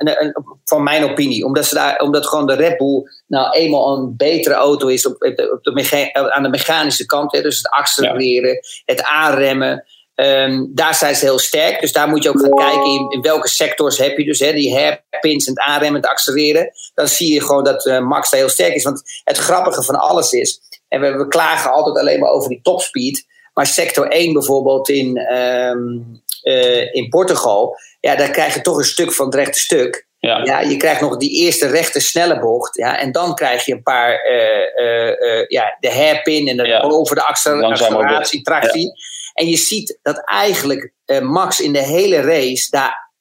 [0.65, 1.45] van mijn opinie.
[1.45, 5.13] Omdat, ze daar, omdat gewoon de Red Bull nou eenmaal een betere auto is op,
[5.13, 7.31] op de, aan de mechanische kant.
[7.31, 7.41] Hè?
[7.41, 8.59] Dus het accelereren, ja.
[8.85, 9.85] het aanremmen.
[10.15, 11.81] Um, daar zijn ze heel sterk.
[11.81, 14.39] Dus daar moet je ook gaan kijken in, in welke sectors heb je dus.
[14.39, 16.71] Hè, die hairpins en het aanremmen, het accelereren.
[16.93, 18.83] Dan zie je gewoon dat uh, Max daar heel sterk is.
[18.83, 20.59] Want het grappige van alles is.
[20.87, 23.25] En we, we klagen altijd alleen maar over die topspeed.
[23.53, 27.77] Maar sector 1 bijvoorbeeld in, um, uh, in Portugal.
[27.99, 30.07] Ja, daar krijg je toch een stuk van het rechte stuk.
[30.19, 30.43] Ja.
[30.43, 30.59] ja.
[30.59, 32.77] je krijgt nog die eerste rechte snelle bocht.
[32.77, 34.31] Ja, en dan krijg je een paar.
[34.31, 36.79] Uh, ja, de hairpin en de, ja.
[36.79, 38.85] over de acceleratie, tractie.
[38.85, 39.11] Ja.
[39.33, 43.11] En je ziet dat eigenlijk uh, Max in de hele race daar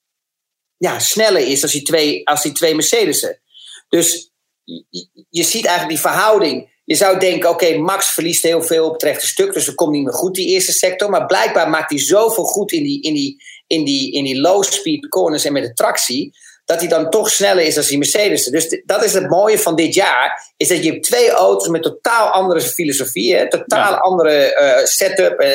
[0.76, 3.40] ja, sneller is als die twee, als die twee Mercedes'en.
[3.88, 4.32] Dus
[4.64, 6.80] je, je, ziet eigenlijk die verhouding.
[6.84, 9.92] Je zou denken, oké, Max verliest heel veel op het rechte stuk, dus dat komt
[9.92, 11.10] niet meer goed, die eerste sector.
[11.10, 14.64] Maar blijkbaar maakt hij zoveel goed in die, in die, in die, in die low
[14.64, 18.44] speed corners en met de tractie dat hij dan toch sneller is dan die Mercedes.
[18.44, 21.82] Dus dat is het mooie van dit jaar, is dat je hebt twee auto's met
[21.82, 25.48] totaal andere filosofieën, totaal andere uh, setup, uh,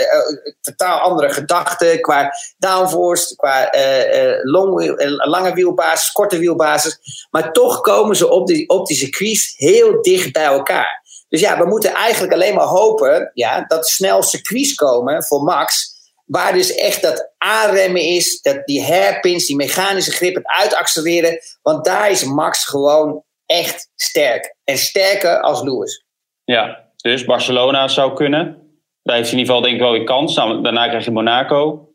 [0.61, 6.99] totaal andere gedachten qua downforce, qua uh, long, lange wielbasis, korte wielbasis.
[7.29, 11.05] Maar toch komen ze op die, op die circuits heel dicht bij elkaar.
[11.29, 15.96] Dus ja, we moeten eigenlijk alleen maar hopen ja, dat snel circuits komen voor Max
[16.27, 21.39] Waar dus echt dat aanremmen is, dat die hairpins, die mechanische grip, het uitaccelereren.
[21.61, 24.55] Want daar is Max gewoon echt sterk.
[24.63, 26.05] En sterker als Lewis.
[26.43, 28.45] Ja, dus Barcelona zou kunnen.
[29.03, 30.35] Daar heeft hij in ieder geval denk ik wel weer kans.
[30.35, 31.91] Nou, daarna krijg je Monaco.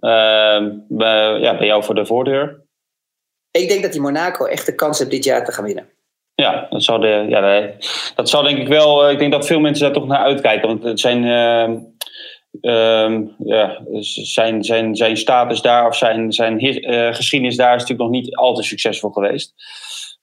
[0.00, 2.62] Uh, bij, ja, bij jou voor de voordeur.
[3.50, 5.88] Ik denk dat die Monaco echt de kans heeft dit jaar te gaan winnen.
[6.34, 7.70] Ja, dat zou, de, ja,
[8.14, 9.10] dat zou denk ik wel.
[9.10, 10.68] Ik denk dat veel mensen daar toch naar uitkijken.
[10.68, 11.24] Want het zijn.
[11.24, 11.78] Uh,
[12.60, 18.10] Um, ja, zijn, zijn, zijn status daar of zijn, zijn uh, geschiedenis daar is natuurlijk
[18.10, 19.54] nog niet al te succesvol geweest.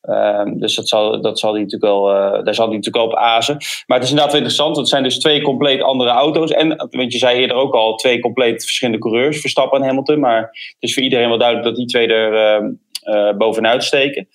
[0.09, 3.15] Um, dus dat zal, dat zal die natuurlijk wel, uh, daar zal hij natuurlijk op
[3.15, 3.57] azen.
[3.85, 4.77] Maar het is inderdaad wel interessant.
[4.77, 6.51] Het zijn dus twee compleet andere auto's.
[6.51, 10.19] En, want je zei eerder ook al, twee compleet verschillende coureurs, Verstappen en Hamilton.
[10.19, 12.61] Maar het is voor iedereen wel duidelijk dat die twee er
[13.03, 14.27] uh, bovenuit steken.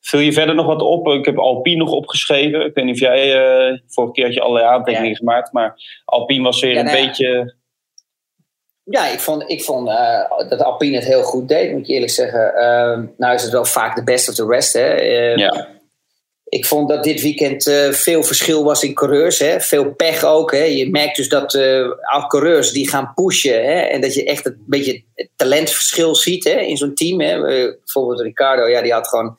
[0.00, 1.08] Vul je verder nog wat op?
[1.08, 2.66] Ik heb Alpine nog opgeschreven.
[2.66, 3.36] Ik weet niet of jij
[3.70, 5.16] uh, vorige keer had je allerlei aantekeningen ja.
[5.16, 7.58] gemaakt, maar Alpine was weer ja, nou een beetje.
[8.84, 12.12] Ja, ik vond, ik vond uh, dat Alpine het heel goed deed, moet ik eerlijk
[12.12, 12.52] zeggen.
[12.54, 14.72] Uh, nou is het wel vaak de best of the rest.
[14.72, 14.94] Hè.
[14.94, 15.68] Ehm, ja.
[16.44, 19.38] Ik vond dat dit weekend uh, veel verschil was in coureurs.
[19.38, 19.60] Hè.
[19.60, 20.52] Veel pech ook.
[20.52, 20.62] Hè.
[20.62, 23.64] Je merkt dus dat uh, coureurs die gaan pushen.
[23.64, 23.80] Hè.
[23.80, 27.20] En dat je echt een beetje het talentverschil ziet hè, in zo'n team.
[27.20, 27.40] Hè.
[27.40, 29.38] bijvoorbeeld Ricardo, ja, die had gewoon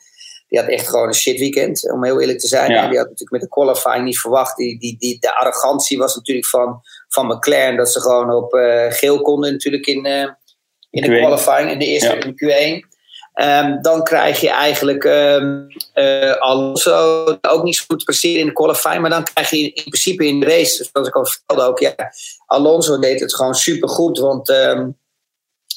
[0.52, 2.72] die had echt gewoon een shit weekend, om heel eerlijk te zijn.
[2.72, 2.88] Ja.
[2.88, 4.58] Die had natuurlijk met de qualifying niet verwacht.
[4.58, 8.86] Die, die, die, de arrogantie was natuurlijk van, van McLaren dat ze gewoon op uh,
[8.90, 10.30] geel konden natuurlijk in, uh,
[10.90, 12.24] in de qualifying, in de eerste ja.
[12.24, 12.88] in Q1.
[13.34, 15.68] Ehm, dan krijg je eigenlijk um,
[16.40, 19.02] Alonso ook niet zo goed presteren in de qualifying.
[19.02, 21.96] Maar dan krijg je in, principe in de race, zoals ik al vertelde ook, ja,
[22.46, 24.20] Alonso deed het gewoon supergoed.
[24.20, 24.98] Want um,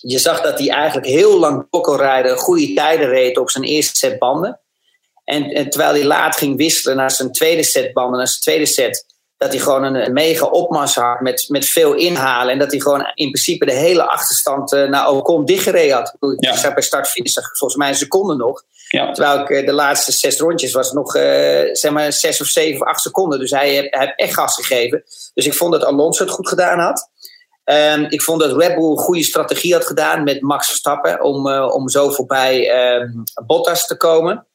[0.01, 3.97] je zag dat hij eigenlijk heel lang kon rijden, goede tijden reed op zijn eerste
[3.97, 4.59] set banden.
[5.25, 8.67] En, en, terwijl hij laat ging wisselen naar zijn tweede set banden, naar zijn tweede
[8.67, 9.07] set,
[9.37, 12.53] dat hij gewoon een, mega opmars had met, met veel inhalen.
[12.53, 16.17] En dat hij gewoon in principe de hele achterstand uh, naar Ocon dichtgereden had.
[16.21, 16.57] Ik ja.
[16.57, 18.63] zag bij start volgens mij een seconde nog.
[18.89, 19.13] Ja.
[19.13, 21.23] Terwijl ik uh, de laatste zes rondjes was nog uh,
[21.73, 23.39] zeg maar zes of zeven of acht seconden.
[23.39, 25.03] Dus hij heeft, hij heeft echt gas gegeven.
[25.35, 27.13] Dus ik vond dat Alonso het goed gedaan had.
[27.65, 31.49] Um, ik vond dat Red Bull een goede strategie had gedaan met Max Verstappen om,
[31.49, 34.47] om zo voorbij um, Bottas te komen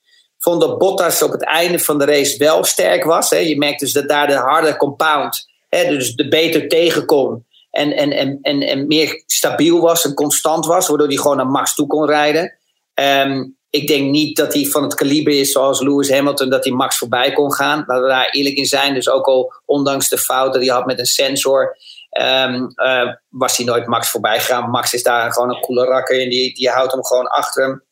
[0.57, 3.29] dat Bottas op het einde van de race wel sterk was.
[3.29, 3.38] Hè.
[3.38, 7.45] Je merkt dus dat daar de harde compound, hè, dus de beter tegenkom.
[7.71, 11.47] En, en, en, en, en meer stabiel was en constant was, waardoor hij gewoon naar
[11.47, 12.57] Max toe kon rijden.
[12.93, 16.73] Um, ik denk niet dat hij van het kaliber is zoals Lewis Hamilton, dat hij
[16.73, 17.83] Max voorbij kon gaan.
[17.88, 18.93] Laten we daar eerlijk in zijn.
[18.93, 21.77] Dus ook al ondanks de fouten die hij had met een sensor,
[22.21, 24.69] um, uh, was hij nooit Max voorbij gegaan.
[24.69, 27.83] Max is daar gewoon een coole rakker en die, die houdt hem gewoon achter hem.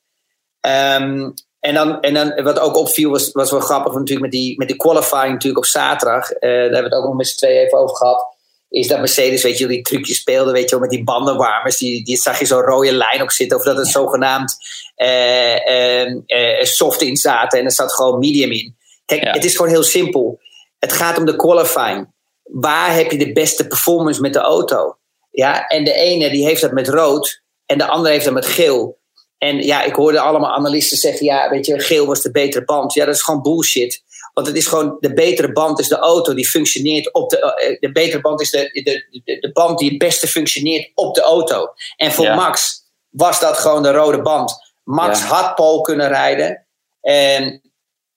[1.02, 4.58] Um, en dan, en dan wat ook opviel was, was wel grappig natuurlijk met die,
[4.58, 6.32] met die qualifying natuurlijk op zaterdag.
[6.32, 8.36] Uh, daar hebben we het ook nog met z'n twee even over gehad.
[8.70, 11.78] Is dat Mercedes, weet je, die trucjes speelde, weet je wel, met die bandenwarmers.
[11.78, 13.58] Die, die zag je zo'n rode lijn op zitten.
[13.58, 14.58] Of dat het zogenaamd
[14.98, 17.60] uh, uh, soft in zaten.
[17.60, 18.76] En er zat gewoon medium in.
[19.06, 20.39] Kijk, het is gewoon heel simpel.
[20.80, 22.08] Het gaat om de qualifying.
[22.43, 24.98] Waar heb je de beste performance met de auto?
[25.32, 27.41] Ja, en de ene die heeft dat met rood.
[27.65, 28.98] En de andere heeft dat met geel.
[29.38, 32.93] En ja, ik hoorde allemaal analisten zeggen: ja, weet je, geel was de betere band.
[32.93, 34.04] Ja, dat is gewoon bullshit.
[34.34, 37.38] Want het is gewoon, de betere band is de auto die functioneert op de.
[37.71, 41.15] Uh, de betere band is de, de, de, de, band die het beste functioneert op
[41.15, 41.67] de auto.
[41.95, 44.56] En voor Max was dat gewoon de rode band.
[44.84, 46.67] Max had Paul kunnen rijden.
[47.02, 47.62] En,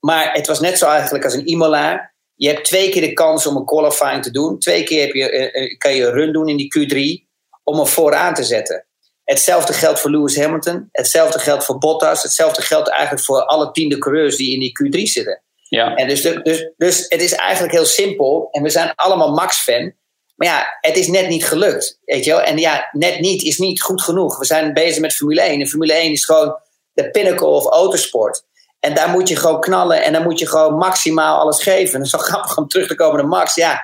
[0.01, 2.13] maar het was net zo eigenlijk als een Imola.
[2.35, 4.59] Je hebt twee keer de kans om een qualifying te doen.
[4.59, 7.29] Twee keer heb je, uh, kan je een run doen in die Q3
[7.65, 8.87] om hem vooraan te zetten.
[9.31, 10.89] Hetzelfde geldt voor Lewis Hamilton.
[10.93, 12.23] Hetzelfde geldt voor Bottas.
[12.23, 15.43] Hetzelfde geldt eigenlijk voor alle tiende coureurs die in die Q3 zitten.
[15.69, 15.95] Ja.
[15.95, 18.49] En dus, dus, dus het is eigenlijk heel simpel.
[18.51, 19.93] En we zijn allemaal Max-fan.
[20.37, 21.99] Maar ja, het is net niet gelukt.
[22.05, 22.41] Weet je wel?
[22.41, 24.39] En ja, net niet is niet goed genoeg.
[24.39, 25.61] We zijn bezig met Formule 1.
[25.61, 26.57] En Formule 1 is gewoon
[26.93, 28.45] de pinnacle of autosport.
[28.81, 30.03] En daar moet je gewoon knallen.
[30.03, 31.95] En dan moet je gewoon maximaal alles geven.
[31.95, 33.55] En is wel grappig om terug te komen naar Max.
[33.55, 33.81] Ja,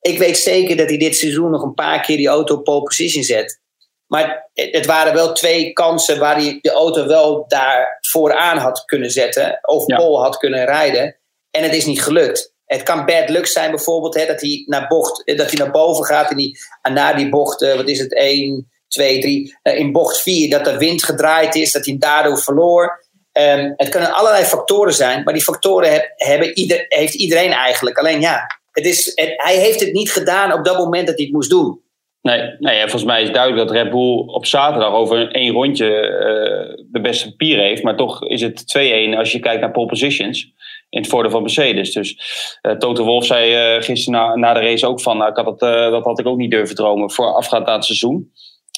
[0.00, 2.82] ik weet zeker dat hij dit seizoen nog een paar keer die auto op pole
[2.82, 3.60] position zet.
[4.08, 9.10] Maar het waren wel twee kansen waar hij de auto wel daar vooraan had kunnen
[9.10, 9.58] zetten.
[9.62, 9.96] Of ja.
[9.96, 11.16] pol had kunnen rijden.
[11.50, 12.52] En het is niet gelukt.
[12.64, 15.70] Het kan bad luck zijn bijvoorbeeld hè, dat, hij naar bocht, eh, dat hij naar
[15.70, 16.30] boven gaat.
[16.30, 16.58] En die,
[16.92, 19.56] na die bocht, uh, wat is het, 1, 2, 3.
[19.62, 21.72] Uh, in bocht 4 dat de wind gedraaid is.
[21.72, 23.06] Dat hij daardoor verloor.
[23.32, 25.22] Um, het kunnen allerlei factoren zijn.
[25.22, 27.98] Maar die factoren heb, hebben ieder, heeft iedereen eigenlijk.
[27.98, 31.24] Alleen ja, het is, het, hij heeft het niet gedaan op dat moment dat hij
[31.24, 31.82] het moest doen.
[32.22, 36.84] Nee, nee, volgens mij is duidelijk dat Red Bull op zaterdag over één rondje uh,
[36.90, 37.82] de beste papier heeft.
[37.82, 38.78] Maar toch is het
[39.14, 40.52] 2-1 als je kijkt naar pole positions
[40.90, 41.92] in het voordeel van Mercedes.
[41.92, 42.20] Dus
[42.62, 45.16] uh, Toto Wolf zei uh, gisteren na, na, de race ook van...
[45.16, 45.58] Nou, ik had het,
[45.92, 48.32] dat had ik ook niet durven dromen voor afgaand aan het seizoen.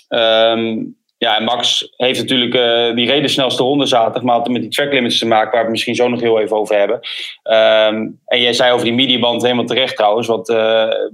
[0.09, 2.53] Um, ja, en Max heeft natuurlijk
[2.97, 4.23] die reden snelste ronde zaterdag...
[4.23, 5.51] maar had met die track limits te maken...
[5.51, 6.97] waar we het misschien zo nog heel even over hebben.
[7.43, 10.27] Um, en jij zei over die mediaband helemaal terecht trouwens...
[10.27, 10.47] want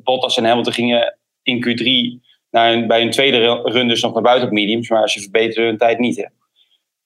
[0.05, 1.15] Bottas en Hamilton gingen
[1.47, 4.89] in Q3 naar bij een tweede run dus nog naar buiten op mediums.
[4.89, 6.17] Maar ze verbeteren hun tijd niet.
[6.17, 6.25] Hè.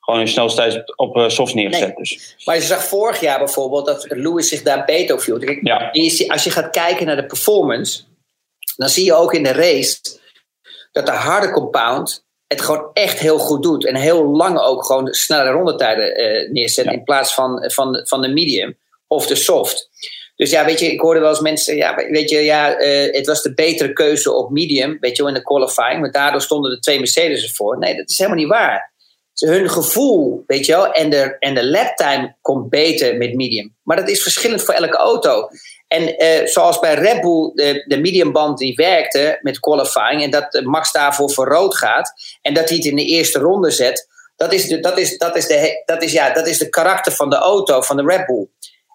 [0.01, 1.97] Gewoon een snelheid op uh, softs neergezet.
[1.97, 2.37] Dus.
[2.45, 5.41] Maar je zag vorig jaar bijvoorbeeld dat Lewis zich daar beter op viel.
[5.63, 5.91] Ja.
[6.27, 8.03] Als je gaat kijken naar de performance,
[8.77, 9.99] dan zie je ook in de race
[10.93, 13.87] dat de harde compound het gewoon echt heel goed doet.
[13.87, 18.29] En heel lang ook gewoon snelle rondetijden uh, neerzet in plaats van, van, van de
[18.29, 19.91] medium of de soft.
[20.41, 23.27] Dus ja, weet je, ik hoorde wel eens mensen, ja, weet je, ja, uh, het
[23.27, 26.01] was de betere keuze op medium, weet je in de qualifying.
[26.01, 27.79] Maar daardoor stonden er twee Mercedes ervoor.
[27.79, 28.93] Nee, dat is helemaal niet waar.
[29.35, 33.77] Hun gevoel, weet je wel, en de, en de laptime komt beter met medium.
[33.83, 35.49] Maar dat is verschillend voor elke auto.
[35.89, 40.61] En uh, zoals bij Red Bull de, de mediumband die werkte met qualifying en dat
[40.65, 44.53] Max daarvoor voor rood gaat en dat hij het in de eerste ronde zet, dat
[44.53, 47.31] is de, dat is, dat is de, dat is, ja, dat is de karakter van
[47.31, 48.49] de auto, van de Red Bull.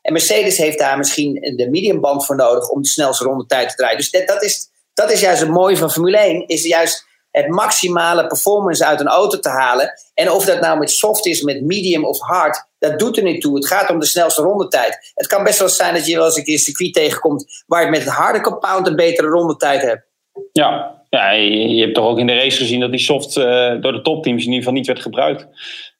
[0.06, 3.98] En Mercedes heeft daar misschien de mediumband voor nodig om de snelste rondetijd te draaien.
[3.98, 7.48] Dus dat, dat, is, dat is juist het mooie van Formule 1, is juist het
[7.48, 9.94] maximale performance uit een auto te halen.
[10.14, 13.42] En of dat nou met soft is, met medium of hard, dat doet er niet
[13.42, 13.56] toe.
[13.56, 15.12] Het gaat om de snelste rondetijd.
[15.16, 17.90] Het kan best wel zijn dat je wel eens een keer circuit tegenkomt waar je
[17.90, 20.06] met het harde compound een betere rondetijd hebt.
[20.52, 23.46] Ja, ja je, hebt toch ook in de race gezien dat die soft uh,
[23.82, 25.48] door de topteams in ieder geval niet werd gebruikt.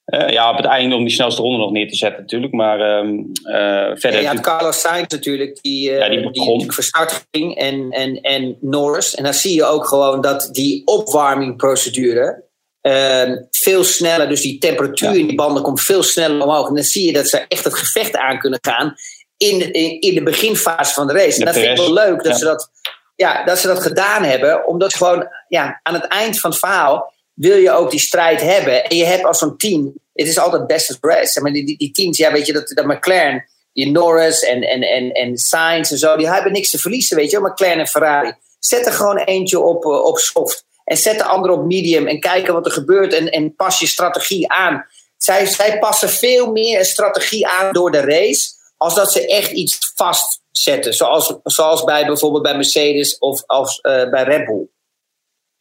[0.06, 2.52] Uh, ja, op het einde om die snelste ronde nog neer te zetten natuurlijk.
[2.52, 3.54] Maar um, uh,
[3.94, 4.12] verder...
[4.12, 7.56] Ja, je had Carlos Sainz natuurlijk, die, uh, ja, die, van start ging.
[7.56, 9.14] En, en, en Norris.
[9.14, 12.44] En dan zie je ook gewoon dat die opwarmingprocedure...
[12.80, 15.18] Ehm, veel sneller, dus die temperatuur ja.
[15.18, 16.68] in die banden komt veel sneller omhoog.
[16.68, 18.94] En dan zie je dat ze echt het gevecht aan kunnen gaan
[19.36, 21.38] in, in, in de beginfase van de race.
[21.38, 22.70] En dat vind ik wel leuk dat, ze dat,
[23.16, 24.66] ja, dat ze dat gedaan hebben.
[24.66, 28.84] Omdat gewoon ja, aan het eind van het verhaal wil je ook die strijd hebben.
[28.84, 31.40] En je hebt als zo'n team, het is altijd best of rest.
[31.40, 35.12] Maar die, die, teams, ja, weet je, dat, dat McLaren, die Norris en, en, en,
[35.12, 38.34] en Sainz en zo, die hebben niks te verliezen, weet je, McLaren en Ferrari.
[38.58, 40.64] Zet er gewoon eentje op, uh, op soft.
[40.84, 43.86] En zet de andere op medium en kijken wat er gebeurt en, en pas je
[43.86, 44.86] strategie aan.
[45.16, 49.50] Zij, zij passen veel meer een strategie aan door de race, als dat ze echt
[49.50, 50.94] iets vastzetten.
[50.94, 54.68] Zoals, zoals bij bijvoorbeeld bij Mercedes of als, uh, bij Red Bull.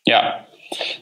[0.01, 0.44] Ja,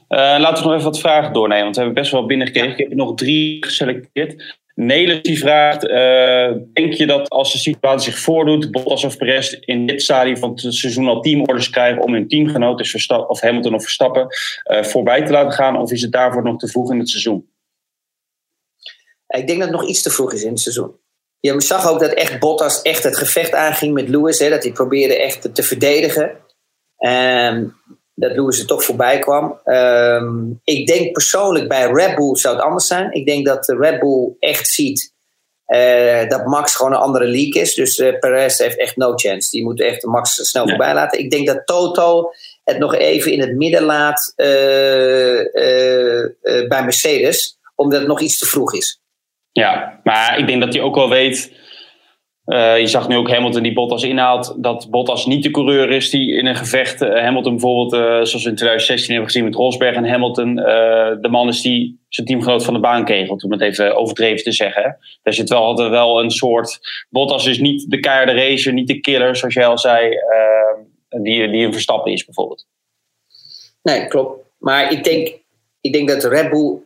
[0.07, 2.71] laten we nog even wat vragen doornemen, want we hebben best wel binnengekregen.
[2.71, 4.61] Ik heb er nog drie geselecteerd.
[4.75, 9.51] Nelis die vraagt, uh, denk je dat als de situatie zich voordoet, Bottas of Perez
[9.51, 13.41] in dit stadium van het seizoen al teamorders krijgen om hun teamgenoot, dus Verstappen, of
[13.41, 14.27] Hamilton of Verstappen,
[14.65, 15.77] uh, voorbij te laten gaan?
[15.77, 17.51] Of is het daarvoor nog te vroeg in het seizoen?
[19.27, 20.91] Ik denk dat het nog iets te vroeg is in het seizoen.
[21.39, 24.71] Je zag ook dat echt Bottas echt het gevecht aanging met Lewis, hè, dat hij
[24.71, 26.37] probeerde echt te verdedigen.
[26.97, 27.75] Um,
[28.15, 29.59] dat Lewis er toch voorbij kwam.
[29.65, 33.11] Um, ik denk persoonlijk bij Red Bull zou het anders zijn.
[33.11, 35.13] Ik denk dat de Red Bull echt ziet
[35.67, 37.73] uh, dat Max gewoon een andere league is.
[37.73, 39.49] Dus uh, Perez heeft echt no chance.
[39.49, 41.19] Die moet echt Max snel voorbij laten.
[41.19, 42.31] Ik denk dat Toto
[42.63, 44.47] het nog even in het midden laat uh,
[46.67, 47.57] bij Mercedes.
[47.75, 49.01] Omdat het nog iets te vroeg is.
[49.51, 51.51] Ja, maar ik denk dat hij ook wel weet
[52.45, 54.55] uh, je zag nu ook Hamilton die Bottas inhaalt.
[54.57, 57.01] Dat Bottas niet de coureur is die in een gevecht.
[57.01, 60.55] Uh, Hamilton bijvoorbeeld, uh, zoals we in 2016 hebben gezien met Rosberg en Hamilton.
[60.55, 63.43] de man is die zijn teamgenoot van de baan kegelt.
[63.43, 64.83] Om het even overdreven te zeggen.
[64.83, 64.89] Hè.
[65.23, 66.79] Daar zit wel altijd wel een soort.
[67.09, 70.09] Bottas is niet de keiharde racer, niet de killer, zoals jij al zei.
[71.09, 72.67] die, die een verstappen is bijvoorbeeld.
[73.83, 74.41] Nee, klopt.
[74.57, 75.37] Maar ik denk,
[75.81, 76.77] ik denk dat Red Bull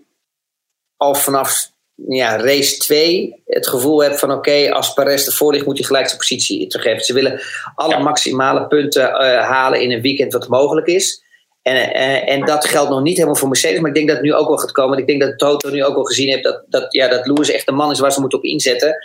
[0.97, 1.71] al vanaf
[2.05, 5.85] ja, race 2 het gevoel heb van oké, okay, als Perez ervoor ligt, moet hij
[5.85, 7.05] gelijk zijn positie teruggeven.
[7.05, 7.41] Ze willen
[7.75, 7.99] alle ja.
[7.99, 11.23] maximale punten uh, halen in een weekend wat mogelijk is.
[11.61, 14.25] En, uh, en dat geldt nog niet helemaal voor Mercedes, maar ik denk dat het
[14.25, 14.97] nu ook wel gaat komen.
[14.97, 17.65] Ik denk dat Toto nu ook al gezien heeft dat, dat, ja, dat Lewis echt
[17.65, 18.97] de man is waar ze moeten op inzetten.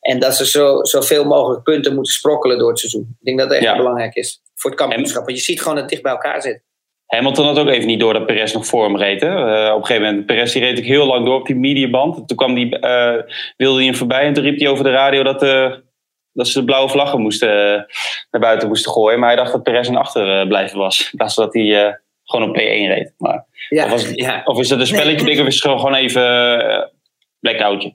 [0.00, 3.16] En dat ze zo, zoveel mogelijk punten moeten sprokkelen door het seizoen.
[3.20, 3.76] Ik denk dat dat echt ja.
[3.76, 5.24] belangrijk is voor het kampioenschap.
[5.24, 6.62] Want je ziet gewoon dat het dicht bij elkaar zit.
[7.06, 9.20] Hamilton had ook even niet door dat Perez nog voor hem reed.
[9.20, 9.28] Hè?
[9.28, 12.28] Uh, op een gegeven moment, Perez die reed ik heel lang door op die mediaband.
[12.28, 13.14] Toen kwam die, uh,
[13.56, 15.74] wilde hij hem voorbij en toen riep hij over de radio dat, uh,
[16.32, 17.48] dat ze de blauwe vlaggen moesten,
[18.30, 19.18] naar buiten moesten gooien.
[19.18, 21.08] Maar hij dacht dat Perez een achterblijven was.
[21.12, 23.14] In plaats van dat hij gewoon op P1 reed.
[23.18, 24.42] Maar, ja, of, was, ja.
[24.44, 25.40] of, is dat een spelletje nee.
[25.40, 26.92] of is het gewoon even
[27.40, 27.94] blackoutje?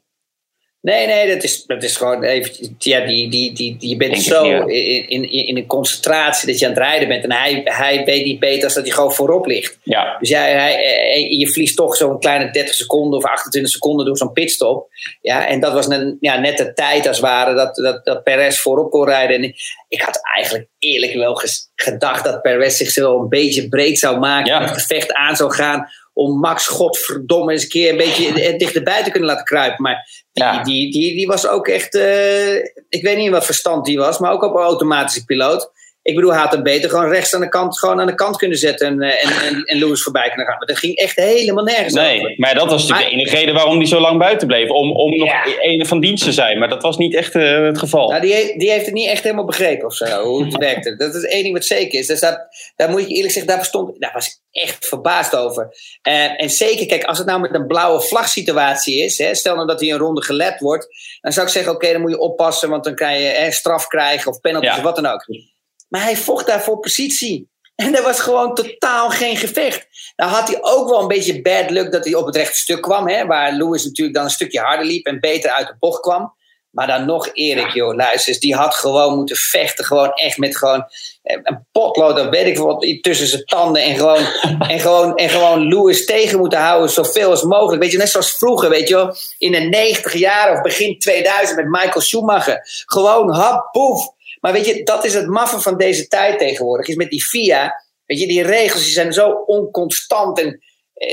[0.82, 2.76] Nee, nee, dat is, dat is gewoon even.
[2.78, 6.60] Ja, die, die, die, die, je bent Denk zo in, in, in een concentratie dat
[6.60, 7.24] je aan het rijden bent.
[7.24, 9.78] En hij, hij weet niet beter als dat hij gewoon voorop ligt.
[9.84, 10.18] Ja.
[10.20, 14.32] Dus jij, hij, je verliest toch zo'n kleine 30 seconden of 28 seconden door zo'n
[14.32, 14.88] pitstop.
[15.22, 18.24] Ja, en dat was een, ja, net de tijd als het ware dat, dat, dat
[18.24, 19.36] Perez voorop kon rijden.
[19.36, 19.54] En
[19.88, 21.42] ik had eigenlijk eerlijk wel
[21.76, 24.52] gedacht dat Perez zich zo een beetje breed zou maken.
[24.54, 24.62] Ja.
[24.62, 25.90] Het gevecht aan zou gaan
[26.22, 29.82] om Max godverdomme eens een keer een beetje dichterbij te kunnen laten kruipen.
[29.82, 30.64] Maar die, ja.
[30.64, 32.56] die, die, die, was ook echt, uh,
[32.90, 35.72] ik weet niet wat verstand die was, maar ook op een automatische piloot.
[36.04, 38.38] Ik bedoel, hij had hem beter gewoon rechts aan de kant, gewoon aan de kant
[38.38, 40.58] kunnen zetten en, en, en, en Lewis voorbij kunnen gaan.
[40.58, 42.34] Maar dat ging echt helemaal nergens Nee, over.
[42.38, 44.70] maar dat was natuurlijk maar, de enige reden waarom hij zo lang buiten bleef.
[44.70, 45.44] Om, om nog ja.
[45.62, 46.60] een van dienst te zijn.
[46.60, 48.10] Maar dat was niet echt uh, het geval.
[48.10, 50.96] Nou, die, die heeft het niet echt helemaal begrepen of zo, hoe het werkte.
[50.96, 52.08] Dat is één ding wat zeker is.
[52.08, 55.70] Dus dat, daar moet je eerlijk zeggen, daar, verstond, daar was ik echt verbaasd over.
[56.08, 59.56] Uh, en zeker, kijk, als het nou met een blauwe vlag situatie is, hè, stel
[59.56, 60.88] nou dat hij een ronde gelapt wordt,
[61.22, 63.52] dan zou ik zeggen, oké, okay, dan moet je oppassen, want dan kan je hè,
[63.52, 64.78] straf krijgen of penalty ja.
[64.78, 65.26] of wat dan ook.
[65.92, 67.50] Maar hij vocht daar voor positie.
[67.76, 69.88] En er was gewoon totaal geen gevecht.
[70.16, 72.82] Nou had hij ook wel een beetje bad luck dat hij op het rechte stuk
[72.82, 73.08] kwam.
[73.08, 76.34] Hè, waar Lewis natuurlijk dan een stukje harder liep en beter uit de bocht kwam.
[76.70, 79.86] Maar dan nog Erik, joh, luister die had gewoon moeten vechten.
[79.86, 80.86] Gewoon echt met gewoon
[81.24, 83.84] een potlood, dat weet ik wat, tussen zijn tanden.
[83.84, 84.26] En gewoon,
[84.74, 87.82] en, gewoon, en gewoon Lewis tegen moeten houden, zoveel als mogelijk.
[87.82, 89.16] Weet je, net zoals vroeger, weet je wel.
[89.38, 92.84] In de 90 jaar of begin 2000 met Michael Schumacher.
[92.86, 94.20] Gewoon hap, poef.
[94.42, 96.88] Maar weet je, dat is het maffe van deze tijd tegenwoordig.
[96.88, 100.40] Is met die FIA, weet je, die regels die zijn zo onconstant.
[100.40, 100.60] En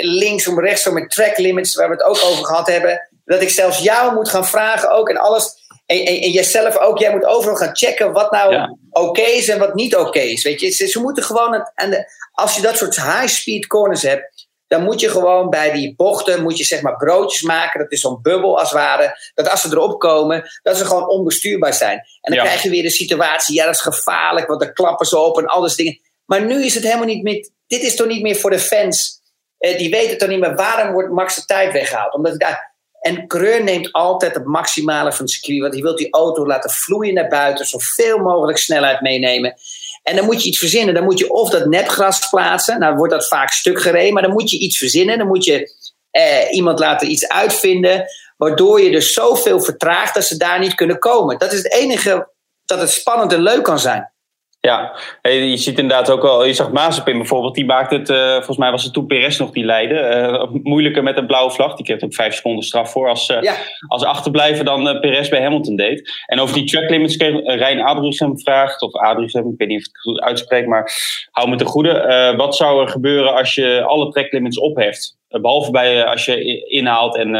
[0.01, 3.09] linksom, rechtsom met track limits, waar we het ook over gehad hebben.
[3.25, 5.55] Dat ik zelfs jou moet gaan vragen ook en alles.
[5.87, 8.77] En, en, en jijzelf ook, jij moet overal gaan checken wat nou ja.
[8.91, 10.43] oké okay is en wat niet oké okay is.
[10.43, 14.83] Weet je, ze, ze moeten gewoon, de, als je dat soort high-speed corners hebt, dan
[14.83, 17.81] moet je gewoon bij die bochten, moet je zeg maar broodjes maken.
[17.81, 19.33] Dat is zo'n bubbel als het ware.
[19.35, 22.03] Dat als ze erop komen, dat ze gewoon onbestuurbaar zijn.
[22.29, 25.19] En dan krijg je weer de situatie, ja dat is gevaarlijk, want dan klappen ze
[25.19, 26.01] op en alles dingen.
[26.25, 29.21] Maar nu is het helemaal niet meer, dit is toch niet meer voor de fans.
[29.59, 32.15] Eh, die weten toch niet meer, waarom wordt Max de tijd weggehaald?
[32.15, 35.61] Omdat daar, en Creur neemt altijd het maximale van het circuit.
[35.61, 37.67] Want hij wil die auto laten vloeien naar buiten.
[37.67, 39.55] Zoveel mogelijk snelheid meenemen.
[40.03, 40.95] En dan moet je iets verzinnen.
[40.95, 42.79] Dan moet je of dat nepgras plaatsen.
[42.79, 44.13] Nou wordt dat vaak stuk gereden.
[44.13, 45.19] Maar dan moet je iets verzinnen.
[45.19, 45.71] Dan moet je
[46.11, 48.05] eh, iemand laten iets uitvinden.
[48.39, 51.39] Waardoor je dus zoveel vertraagt dat ze daar niet kunnen komen.
[51.39, 52.31] Dat is het enige
[52.65, 54.13] dat het spannend en leuk kan zijn.
[54.61, 58.57] Ja, je ziet inderdaad ook wel, je zag Mazepin bijvoorbeeld, die maakte het, uh, volgens
[58.57, 61.77] mij was het toen Perez nog die leidde, uh, moeilijker met een blauwe vlag.
[61.77, 63.55] Die kreeg ook vijf seconden straf voor als, uh, ja.
[63.87, 66.23] als achterblijver dan Perez bij Hamilton deed.
[66.27, 69.87] En over die track limits kreeg Rijn Adrichem gevraagd, of Adrichem, ik weet niet of
[69.87, 70.93] ik het goed uitspreek, maar
[71.31, 72.35] hou me te goede.
[72.37, 75.17] wat zou er gebeuren als je alle track limits opheft?
[75.29, 77.33] behalve bij als je inhaalt en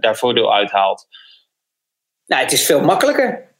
[0.00, 1.06] daar voordeel uithaalt.
[2.26, 3.51] Nou, het is veel makkelijker.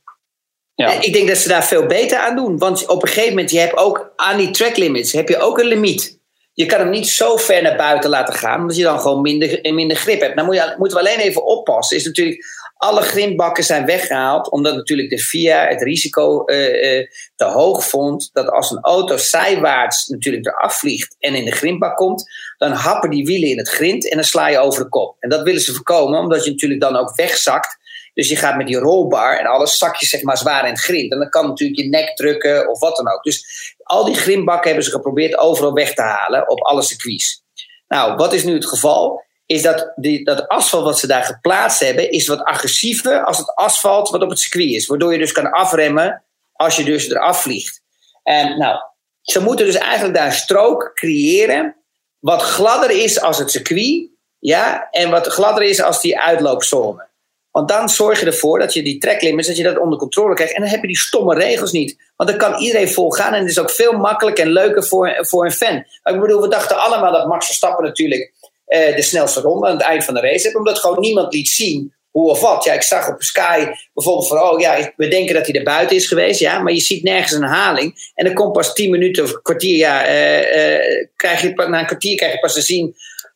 [0.91, 1.01] Ja.
[1.01, 2.59] Ik denk dat ze daar veel beter aan doen.
[2.59, 5.59] Want op een gegeven moment, je hebt ook aan die track limits, heb je ook
[5.59, 6.21] een limiet.
[6.55, 9.59] Je kan hem niet zo ver naar buiten laten gaan, omdat je dan gewoon minder,
[9.75, 10.37] minder grip hebt.
[10.37, 11.97] Dan moet je, moeten we alleen even oppassen.
[11.97, 12.45] Is natuurlijk,
[12.77, 17.07] alle grindbakken zijn weggehaald, omdat natuurlijk de FIA het risico uh, uh,
[17.37, 21.97] te hoog vond dat als een auto zijwaarts natuurlijk eraf vliegt en in de grindbak
[21.97, 25.17] komt, dan happen die wielen in het grind en dan sla je over de kop.
[25.19, 27.79] En dat willen ze voorkomen, omdat je natuurlijk dan ook wegzakt
[28.15, 31.13] dus je gaat met die rolbar en alles zakjes zeg maar zwaar in het grind.
[31.13, 33.23] En dan kan natuurlijk je nek drukken of wat dan ook.
[33.23, 37.45] Dus al die grindbakken hebben ze geprobeerd overal weg te halen op alle circuits.
[37.89, 39.25] Nou, wat is nu het geval?
[39.47, 43.55] Is dat die, dat asfalt wat ze daar geplaatst hebben, is wat agressiever als het
[43.55, 44.87] asfalt wat op het circuit is.
[44.87, 47.83] Waardoor je dus kan afremmen als je dus eraf vliegt.
[48.23, 48.79] En nou,
[49.23, 51.77] ze moeten dus eigenlijk daar een strook creëren
[52.19, 54.11] wat gladder is als het circuit.
[54.39, 57.11] Ja, en wat gladder is als die uitloopzone.
[57.53, 60.55] Want dan zorg je ervoor dat je die tracklimits, dat je dat onder controle krijgt.
[60.55, 62.13] En dan heb je die stomme regels niet.
[62.17, 65.45] Want dan kan iedereen volgaan en het is ook veel makkelijker en leuker voor, voor
[65.45, 65.85] een fan.
[66.05, 68.33] ik bedoel, we dachten allemaal dat Max Verstappen natuurlijk
[68.67, 70.57] uh, de snelste ronde aan het eind van de race heeft.
[70.57, 72.65] Omdat gewoon niemand liet zien hoe of wat.
[72.65, 75.97] Ja, ik zag op Sky bijvoorbeeld van, oh ja, we denken dat hij er buiten
[75.97, 76.41] is geweest.
[76.41, 78.11] Ja, maar je ziet nergens een haling.
[78.15, 81.87] En dan komt pas tien minuten of kwartier, ja, uh, uh, krijg je, na een
[81.87, 82.95] kwartier krijg je pas te zien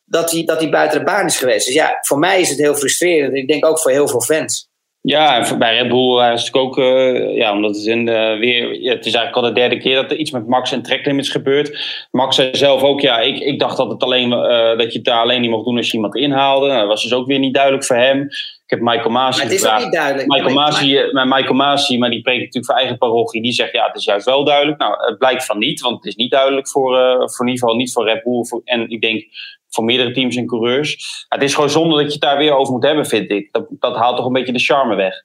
[0.09, 1.65] dat hij, dat hij buiten de baan is geweest.
[1.65, 3.35] Dus ja, voor mij is het heel frustrerend.
[3.35, 4.69] Ik denk ook voor heel veel fans.
[5.01, 8.05] Ja, en bij Red Bull is het ook, uh, ja, omdat het, in
[8.39, 11.29] weer, het is eigenlijk al de derde keer dat er iets met Max en tracklimits
[11.29, 12.07] gebeurt.
[12.11, 15.03] Max zei zelf ook, ja, ik, ik dacht dat, het alleen, uh, dat je het
[15.03, 16.67] daar alleen niet mocht doen als je iemand inhaalde.
[16.67, 18.27] Nou, dat was dus ook weer niet duidelijk voor hem.
[18.67, 20.27] Ik heb Michael Masi Maar het is ook niet duidelijk.
[20.27, 21.27] Michael Masi, maar...
[21.27, 23.41] Michael Masi, maar die preekt natuurlijk voor eigen parochie.
[23.41, 24.77] Die zegt, ja, het is juist wel duidelijk.
[24.79, 27.59] Nou, het blijkt van niet, want het is niet duidelijk voor, uh, voor in ieder
[27.59, 28.45] geval niet voor Red Bull.
[28.45, 29.23] Voor, en ik denk
[29.69, 31.25] voor meerdere teams en coureurs.
[31.27, 33.51] het is gewoon zonde dat je het daar weer over moet hebben, vind ik.
[33.51, 35.23] Dat, dat haalt toch een beetje de charme weg.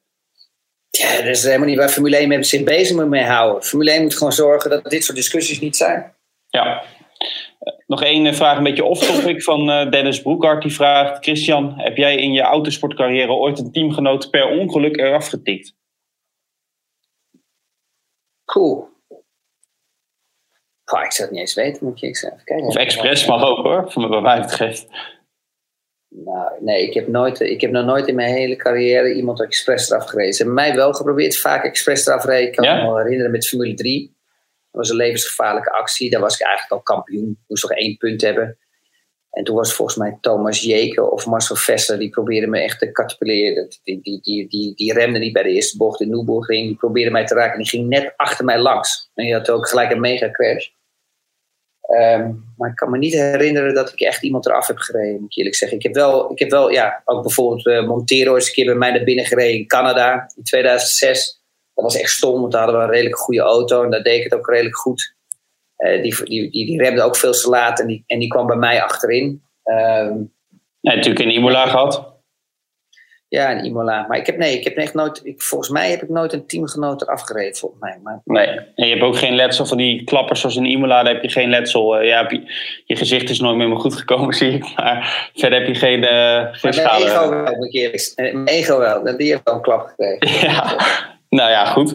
[0.90, 3.62] Ja, dat is helemaal niet waar Formule 1 met zich bezig moet mee houden.
[3.62, 6.14] Formule 1 moet gewoon zorgen dat dit soort discussies niet zijn.
[6.49, 6.82] Ja.
[7.86, 10.62] Nog één eh, vraag, een beetje off-topic van uh, Dennis Broekhart.
[10.62, 15.74] Die vraagt: Christian, heb jij in je autosportcarrière ooit een teamgenoot per ongeluk eraf getikt?
[18.44, 18.90] Cool.
[20.84, 22.66] Ik zou het niet eens weten, moet je even kijken.
[22.66, 24.86] Of expres mag ook hoor, van wat mij betreft.
[26.08, 29.90] Nou, nee, ik heb, nooit, ik heb nog nooit in mijn hele carrière iemand expres
[29.90, 30.32] eraf gereden.
[30.32, 32.48] Ze hebben mij wel geprobeerd vaak expres eraf rijden.
[32.48, 34.16] Ik kan me nog herinneren met Formule 3.
[34.72, 36.10] Dat was een levensgevaarlijke actie.
[36.10, 37.38] Daar was ik eigenlijk al kampioen.
[37.48, 38.58] Moest nog één punt hebben.
[39.30, 42.92] En toen was volgens mij Thomas Jeke of Marcel Vester, die probeerden me echt te
[42.92, 43.68] katapuleren.
[43.82, 46.66] Die, die, die, die, die remde niet bij de eerste bocht in Nürburgring.
[46.66, 49.10] Die probeerde mij te raken en die ging net achter mij langs.
[49.14, 50.66] En die had ook gelijk een mega crash.
[51.82, 55.30] Ehm, maar ik kan me niet herinneren dat ik echt iemand eraf heb gereden, moet
[55.30, 55.78] ik eerlijk zeggen.
[55.78, 58.90] Ik heb wel, ik heb wel ja, ook bijvoorbeeld uh, Montero een keer bij mij
[58.90, 61.41] naar binnen gereden in Canada in 2006.
[61.74, 64.18] Dat was echt stom, want daar hadden we een redelijk goede auto en daar deed
[64.18, 65.14] ik het ook redelijk goed.
[65.76, 68.46] Uh, die, die, die, die, remde ook veel te laat en die, en die kwam
[68.46, 69.42] bij mij achterin.
[69.64, 70.32] Um,
[70.80, 72.12] ja, natuurlijk in Imola gehad.
[73.28, 74.06] Ja, in Imola.
[74.08, 76.46] Maar ik heb, nee, ik heb echt nooit, ik, volgens mij heb ik nooit een
[76.46, 77.98] teamgenoot eraf gereden, volgens mij.
[78.02, 78.20] Maar...
[78.24, 81.22] Nee, en je hebt ook geen letsel van die klappers zoals in Imola, daar heb
[81.22, 82.00] je geen letsel.
[82.00, 82.42] Uh, ja, je,
[82.84, 84.76] je, gezicht is nooit meer meer goed gekomen, zie ik.
[84.76, 87.04] Maar verder heb je geen, uh, geen schade.
[87.04, 90.40] Mijn ego wel, Mijn ego wel, die heeft wel een klap gekregen.
[90.48, 90.76] ja,
[91.33, 91.91] nou ja, goed.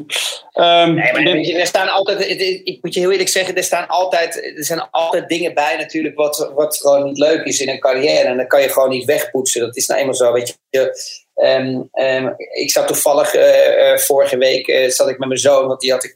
[0.54, 1.58] Um, nee, maar dit...
[1.58, 2.30] er staan altijd,
[2.64, 6.16] ik moet je heel eerlijk zeggen, er, staan altijd, er zijn altijd dingen bij natuurlijk
[6.16, 8.28] wat, wat gewoon niet leuk is in een carrière.
[8.28, 9.62] En dan kan je gewoon niet wegpoetsen.
[9.62, 10.34] Dat is nou eenmaal zo.
[10.34, 10.96] Weet je,
[11.38, 15.68] Ehm, ehm, ik zat toevallig eh, eh, vorige week uh, zat ik met mijn zoon,
[15.68, 16.16] want die had ik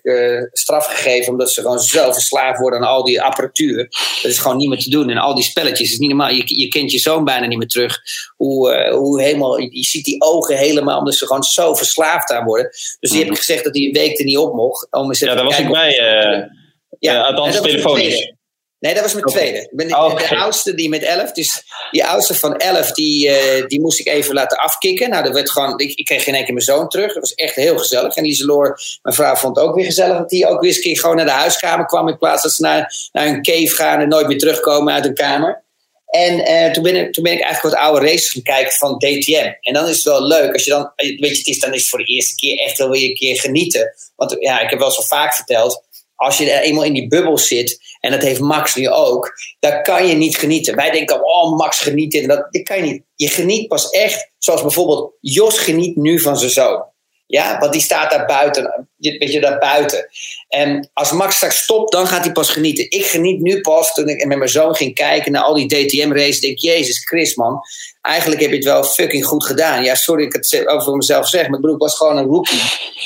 [0.52, 3.78] straf gegeven omdat ze gewoon zo verslaafd worden aan al die apparatuur.
[4.22, 5.10] Dat is gewoon niet meer te doen.
[5.10, 6.30] En al die spelletjes is niet normaal.
[6.30, 8.00] Je, je kent je zoon bijna niet meer terug.
[8.36, 12.70] Hoe, hoe helemaal, je ziet die ogen helemaal omdat ze gewoon zo verslaafd aan worden.
[13.00, 14.88] Dus die heb ik gezegd dat hij een week er niet op mocht.
[14.92, 15.94] Om ja, daar was ik bij.
[17.00, 18.34] ja, althans telefonisch.
[18.82, 19.58] Nee, dat was mijn tweede.
[19.58, 21.32] Ik ben de, de, oudste die met elf.
[21.32, 25.10] Dus die oudste van elf, die, uh, die moest ik even laten afkicken.
[25.10, 27.14] Nou, dat werd gewoon, ik, ik kreeg geen één keer mijn zoon terug.
[27.14, 28.16] Dat was echt heel gezellig.
[28.16, 30.18] En Lieseloor, mijn vrouw, vond het ook weer gezellig.
[30.18, 32.08] Dat die ook weer eens keer gewoon naar de huiskamer kwam.
[32.08, 35.14] In plaats dat ze naar, naar een cave gaan en nooit meer terugkomen uit hun
[35.14, 35.64] kamer.
[36.06, 38.98] En uh, toen, ben ik, toen ben ik eigenlijk wat oude races gaan kijken van
[38.98, 39.52] DTM.
[39.62, 41.80] En dan is het wel leuk als je dan, weet je, het is, dan is
[41.80, 43.94] het voor de eerste keer echt wel weer een keer genieten.
[44.16, 45.84] Want ja, ik heb wel zo vaak verteld
[46.22, 49.82] als je er eenmaal in die bubbel zit, en dat heeft Max nu ook, dan
[49.82, 50.76] kan je niet genieten.
[50.76, 53.04] Wij denken, oh, Max geniet en dat, dat kan je niet.
[53.16, 56.86] Je geniet pas echt, zoals bijvoorbeeld Jos geniet nu van zijn zoon.
[57.32, 60.10] Ja, want die staat daar buiten, weet je, daar buiten.
[60.48, 62.90] En als Max straks stopt, dan gaat hij pas genieten.
[62.90, 66.40] Ik geniet nu pas, toen ik met mijn zoon ging kijken naar al die DTM-races,
[66.40, 67.62] denk ik, Jezus Chris, man.
[68.02, 69.84] Eigenlijk heb je het wel fucking goed gedaan.
[69.84, 72.26] Ja, sorry dat ik het over mezelf zeg, maar ik bedoel, ik was gewoon een
[72.26, 72.62] rookie.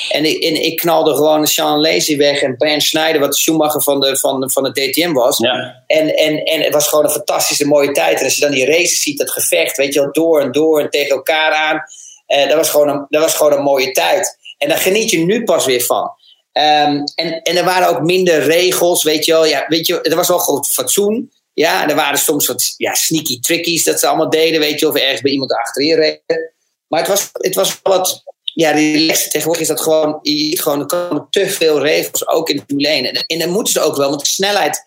[0.09, 3.83] En ik, en ik knalde gewoon Sean Lazy weg en Ben Schneider, wat de Schumacher
[3.83, 5.37] van de, van, de, van de DTM was.
[5.37, 5.83] Ja.
[5.87, 8.19] En, en, en het was gewoon een fantastische mooie tijd.
[8.19, 10.79] En als je dan die races ziet, dat gevecht, weet je wel, door en door
[10.79, 11.83] en tegen elkaar aan
[12.27, 14.37] uh, dat, was gewoon een, dat was gewoon een mooie tijd.
[14.57, 16.11] En daar geniet je nu pas weer van.
[16.57, 19.45] Um, en, en er waren ook minder regels, weet je wel.
[19.45, 21.31] Ja, weet je, er was wel goed fatsoen.
[21.53, 24.87] Ja, en er waren soms wat ja, sneaky trickies dat ze allemaal deden, weet je,
[24.87, 26.53] of ergens bij iemand achterin reden.
[26.87, 29.31] Maar het was, het was wat, ja, relaxed.
[29.31, 32.87] Tegenwoordig is dat gewoon, je, gewoon, er komen te veel regels, ook in de Formule
[32.87, 33.05] 1.
[33.05, 34.83] En, en moeten ze ook wel, want de snelheid,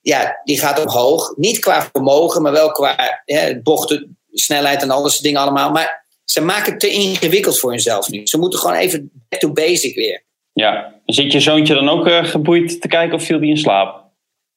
[0.00, 1.36] ja, die gaat omhoog.
[1.36, 5.70] Niet qua vermogen, maar wel qua hè, bochten, snelheid en soort dingen allemaal.
[5.70, 8.20] Maar ze maken het te ingewikkeld voor hunzelf nu.
[8.26, 10.24] Ze moeten gewoon even back to basic weer.
[10.52, 14.02] Ja, zit je zoontje dan ook uh, geboeid te kijken of viel die in slaap?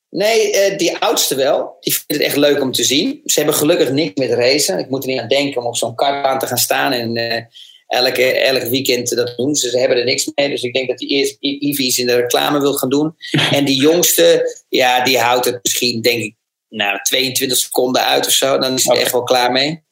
[0.09, 1.77] Nee, uh, die oudste wel.
[1.79, 3.21] Die vindt het echt leuk om te zien.
[3.25, 4.79] Ze hebben gelukkig niks met racen.
[4.79, 7.41] Ik moet er niet aan denken om op zo'n kartbaan te gaan staan en uh,
[7.87, 9.55] elke, elk weekend dat doen.
[9.55, 10.49] Ze, ze hebben er niks mee.
[10.49, 13.15] Dus ik denk dat die eerst iets in de reclame wil gaan doen.
[13.51, 16.35] en die jongste, ja, die houdt het misschien, denk ik,
[16.69, 18.57] nou, 22 seconden uit of zo.
[18.57, 19.83] Dan is hij er echt wel klaar mee.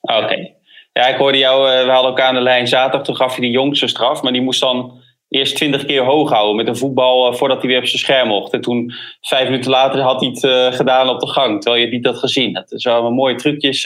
[0.00, 0.60] Oké.
[0.92, 3.02] Ja, ik hoorde jou, eh, we hadden elkaar aan de lijn zaterdag.
[3.02, 6.56] Toen gaf je die jongste straf, maar die moest dan eerst twintig keer hoog houden
[6.56, 8.52] met een voetbal eh, voordat hij weer op zijn scherm mocht.
[8.52, 11.90] En toen, vijf minuten later, had hij het uh, gedaan op de gang, terwijl je
[11.90, 12.52] niet had gezien.
[12.52, 13.84] Dat is wel mooie trucjes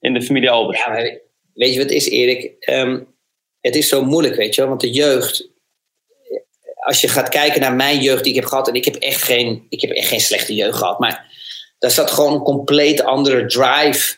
[0.00, 0.78] in de familie Albert.
[0.78, 1.18] Ja,
[1.54, 2.68] weet je wat is, Erik?
[2.70, 3.14] Um,
[3.60, 5.52] het is zo moeilijk, weet je wel, want de jeugd.
[6.74, 9.22] Als je gaat kijken naar mijn jeugd die ik heb gehad, en ik heb echt
[9.22, 11.32] geen, ik heb echt geen slechte jeugd gehad, maar
[11.78, 14.16] daar zat gewoon een compleet andere drive.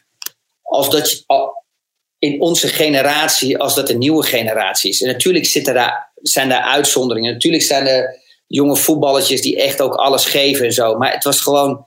[0.62, 1.24] Als dat je,
[2.18, 5.02] in onze generatie als dat een nieuwe generatie is.
[5.02, 7.32] En natuurlijk zitten daar, zijn daar uitzonderingen.
[7.32, 10.96] Natuurlijk zijn er jonge voetballetjes die echt ook alles geven en zo.
[10.96, 11.86] Maar het was gewoon,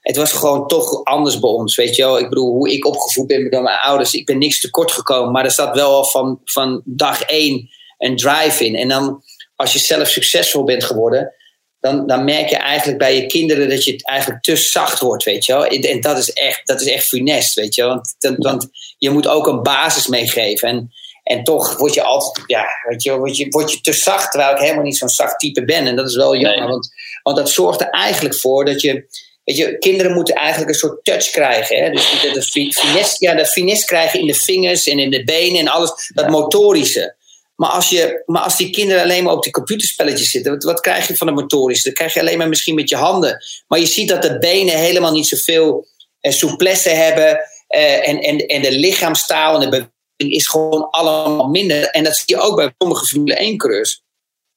[0.00, 1.76] het was gewoon toch anders bij ons.
[1.76, 2.18] Weet je wel?
[2.18, 4.14] Ik bedoel, hoe ik opgevoed ben door mijn ouders.
[4.14, 5.32] Ik ben niks tekort gekomen.
[5.32, 8.74] Maar er zat wel al van, van dag één een drive in.
[8.74, 9.22] En dan
[9.56, 11.32] als je zelf succesvol bent geworden
[11.80, 15.24] dan, dan merk je eigenlijk bij je kinderen dat je het eigenlijk te zacht wordt,
[15.24, 15.66] weet je wel.
[15.66, 17.90] En dat is echt, dat is echt funest, weet je wel.
[18.18, 18.68] Want, want
[18.98, 20.68] je moet ook een basis meegeven.
[20.68, 24.30] En, en toch word je altijd, ja, weet je, word je, word je te zacht,
[24.30, 25.86] terwijl ik helemaal niet zo'n zacht type ben.
[25.86, 26.88] En dat is wel jammer, want,
[27.22, 29.06] want dat zorgt er eigenlijk voor dat je,
[29.44, 31.76] weet je, kinderen moeten eigenlijk een soort touch krijgen.
[31.76, 31.90] Hè?
[31.90, 35.60] Dus de, de, finesse, ja, de finesse krijgen in de vingers en in de benen
[35.60, 37.16] en alles, dat motorische.
[37.58, 40.80] Maar als, je, maar als die kinderen alleen maar op die computerspelletjes zitten, wat, wat
[40.80, 41.82] krijg je van de motorisch?
[41.82, 43.44] Dan krijg je alleen maar misschien met je handen.
[43.66, 45.86] Maar je ziet dat de benen helemaal niet zoveel
[46.20, 47.40] eh, souplesse hebben.
[47.66, 51.90] Eh, en, en, en de lichaamstaal en de beweging is gewoon allemaal minder.
[51.90, 54.02] En dat zie je ook bij sommige Formule 1-coureurs.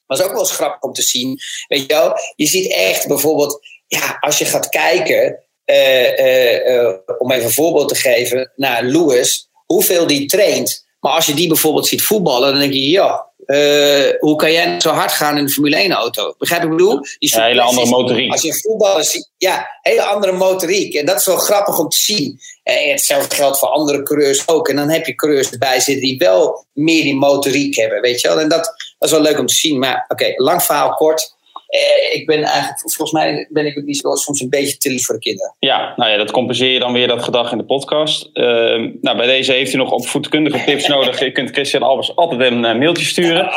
[0.05, 1.39] Dat is ook wel eens grappig om te zien.
[1.67, 7.31] Weet je wel, je ziet echt bijvoorbeeld, ja, als je gaat kijken, uh, uh, om
[7.31, 10.89] even een voorbeeld te geven, naar Lewis, hoeveel die traint.
[11.01, 14.79] Maar als je die bijvoorbeeld ziet voetballen, dan denk je, ja, uh, hoe kan jij
[14.79, 16.35] zo hard gaan in een Formule 1-auto?
[16.37, 16.99] Begrijp ik bedoel?
[16.99, 18.31] Die ja, hele andere motoriek.
[18.31, 20.93] Als je voetballen ziet, ja, hele andere motoriek.
[20.93, 22.39] En dat is wel grappig om te zien.
[22.63, 24.69] En hetzelfde geldt voor andere coureurs ook.
[24.69, 28.27] En dan heb je coureurs erbij zitten die wel meer die motoriek hebben, weet je
[28.27, 28.39] wel.
[28.39, 28.63] En dat,
[28.97, 29.79] dat is wel leuk om te zien.
[29.79, 31.35] Maar oké, lang verhaal kort.
[31.71, 35.05] Eh, ik ben eigenlijk, volgens mij ben ik niet zo soms een beetje te lief
[35.05, 35.55] voor de kinderen.
[35.59, 38.29] Ja, nou ja, dat compenseer je dan weer dat gedag in de podcast.
[38.33, 41.19] Ehm, nou, bij deze heeft u nog opvoedkundige tips nodig.
[41.19, 43.49] Je kunt Christian Albers altijd een uh, mailtje sturen.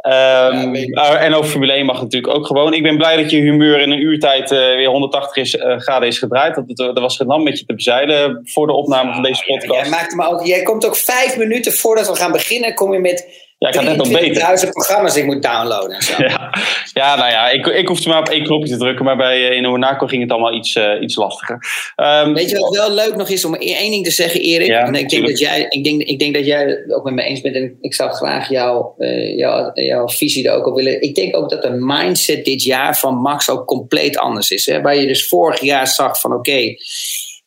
[0.00, 0.74] Ehm,
[1.18, 2.74] en over Formule 1 mag natuurlijk ook gewoon.
[2.74, 6.18] Ik ben blij dat je humeur in een uurtijd uh, weer 180 is, graden is
[6.18, 6.54] gedraaid.
[6.54, 9.80] Dat, dat, was gedaan met je te bezeilen voor de opname van deze podcast.
[9.80, 12.98] Jij, maakt me ook, jij komt ook vijf minuten voordat we gaan beginnen, kom je
[12.98, 14.34] met ja, ik had net al beter.
[14.34, 16.02] duizend programma's die ik moet downloaden.
[16.02, 16.14] zo.
[16.26, 16.52] Ja.
[16.92, 19.56] ja, nou ja, ik, ik hoefde maar op één knopje te drukken, maar bij uh,
[19.56, 21.58] in Monaco ging het allemaal iets, uh, iets lastiger.
[21.96, 24.66] Um, Weet je wat wel leuk nog is om één ding te zeggen, Erik?
[24.66, 27.14] Ja, en ik, denk dat jij, ik, denk, ik denk dat jij het ook met
[27.14, 30.74] me eens bent en ik zou graag jouw, uh, jouw, jouw visie er ook op
[30.74, 31.00] willen.
[31.00, 34.66] Ik denk ook dat de mindset dit jaar van Max ook compleet anders is.
[34.66, 34.80] Hè?
[34.80, 36.78] Waar je dus vorig jaar zag van oké, okay,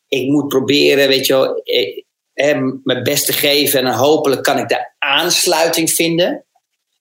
[0.08, 1.64] ik moet proberen, weet je wel
[2.34, 6.46] hem mijn best te geven en hopelijk kan ik de aansluiting vinden.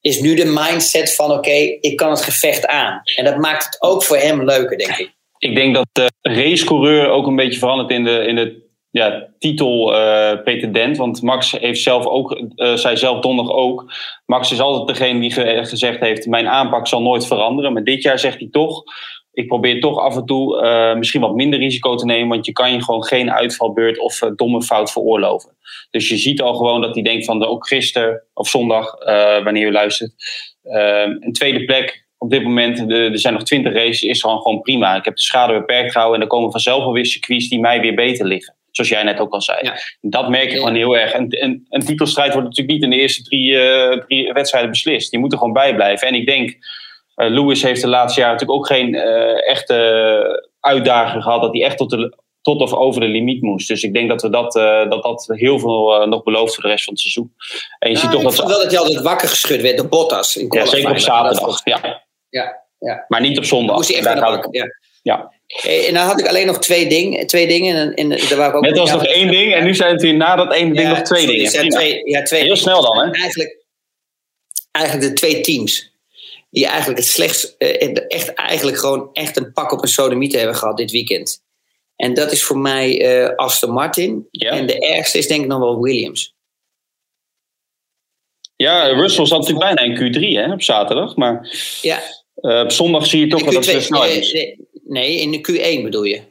[0.01, 3.01] Is nu de mindset van oké, ik kan het gevecht aan.
[3.16, 5.16] En dat maakt het ook voor hem leuker, denk ik.
[5.38, 9.94] Ik denk dat de racecoureur ook een beetje verandert in de, in de ja, titel
[9.94, 10.96] uh, pretendent.
[10.96, 13.92] Want Max heeft zelf ook, uh, zei zelf donderdag ook.
[14.26, 17.72] Max is altijd degene die ge gezegd heeft: Mijn aanpak zal nooit veranderen.
[17.72, 18.82] Maar dit jaar zegt hij toch:
[19.39, 22.53] ik probeer toch af en toe uh, misschien wat minder risico te nemen, want je
[22.53, 25.57] kan je gewoon geen uitvalbeurt of uh, domme fout veroorloven.
[25.91, 29.45] Dus je ziet al gewoon dat hij denkt van de, ook gisteren of zondag, uh,
[29.45, 30.12] wanneer je luistert.
[30.62, 34.61] een tweede plek op dit moment, de, er zijn nog twintig races, is gewoon, gewoon
[34.61, 34.97] prima.
[34.97, 37.95] Ik heb de schade beperkt gehouden en er komen vanzelf alweer circuits die mij weer
[37.95, 38.57] beter liggen.
[38.70, 39.59] Zoals jij net ook al zei.
[39.62, 39.76] Ja.
[40.01, 40.57] Dat merk je ja.
[40.57, 41.12] gewoon heel erg.
[41.12, 43.57] En, een, een titelstrijd wordt natuurlijk niet in de eerste drie,
[44.07, 45.12] drie wedstrijden beslist.
[45.12, 46.09] Je moet er gewoon bij blijven.
[46.09, 46.57] En ik denk
[47.27, 51.77] Lewis heeft de laatste jaren natuurlijk ook geen uh, echte uitdaging gehad dat hij echt
[51.77, 53.69] tot, de, tot of over de limiet moest.
[53.69, 56.69] Dus ik denk dat we dat, uh, dat, dat heel veel nog belooft voor de
[56.69, 57.33] rest van het seizoen.
[57.79, 59.77] En je ja, ziet toch ik dat vond wel dat hij altijd wakker geschud werd
[59.77, 60.37] door Bottas.
[60.37, 61.61] In ja, zeker op zaterdag.
[61.64, 62.07] Ja.
[62.31, 63.05] Ja, ja.
[63.09, 63.77] Maar niet op zondag.
[63.77, 64.49] Moest hij echt.
[64.51, 64.66] Ja.
[65.03, 65.33] ja.
[65.87, 67.77] En dan had ik alleen nog twee, ding, twee dingen.
[67.77, 70.03] En, en, daar waar ik ook Net was nog één ding en nu zijn het
[70.03, 71.69] weer na dat één ding nog twee dingen.
[71.69, 73.11] Twee, ja, twee Heel snel dan, hè?
[73.11, 73.64] Eigenlijk,
[74.71, 75.93] eigenlijk de twee teams
[76.51, 80.76] die eigenlijk het slechts, echt eigenlijk gewoon echt een pak op een sodomieten hebben gehad
[80.76, 81.42] dit weekend.
[81.96, 84.28] En dat is voor mij uh, Aston Martin.
[84.30, 84.51] Ja.
[84.51, 86.36] En de ergste is denk ik nog wel Williams.
[88.57, 91.16] Ja, Russell zat natuurlijk bijna in Q3 hè, op zaterdag.
[91.16, 92.01] Maar ja.
[92.36, 94.57] uh, op zondag zie je toch wel dat het snelheid is.
[94.84, 96.22] Nee, in de Q1 bedoel je?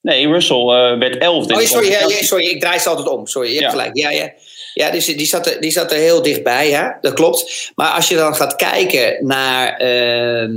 [0.00, 1.46] Nee, Russell uh, werd 11.
[1.46, 3.26] Oh, sorry, ja, sorry, ik draai ze altijd om.
[3.26, 3.78] Sorry, je hebt ja.
[3.78, 3.96] gelijk.
[3.96, 4.32] Ja, ja.
[4.74, 6.88] Ja, dus die zat, er, die zat er heel dichtbij, hè?
[7.00, 7.70] dat klopt.
[7.74, 9.82] Maar als je dan gaat kijken naar.
[9.82, 10.48] Uh,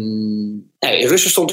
[0.80, 1.52] nee, Russen stond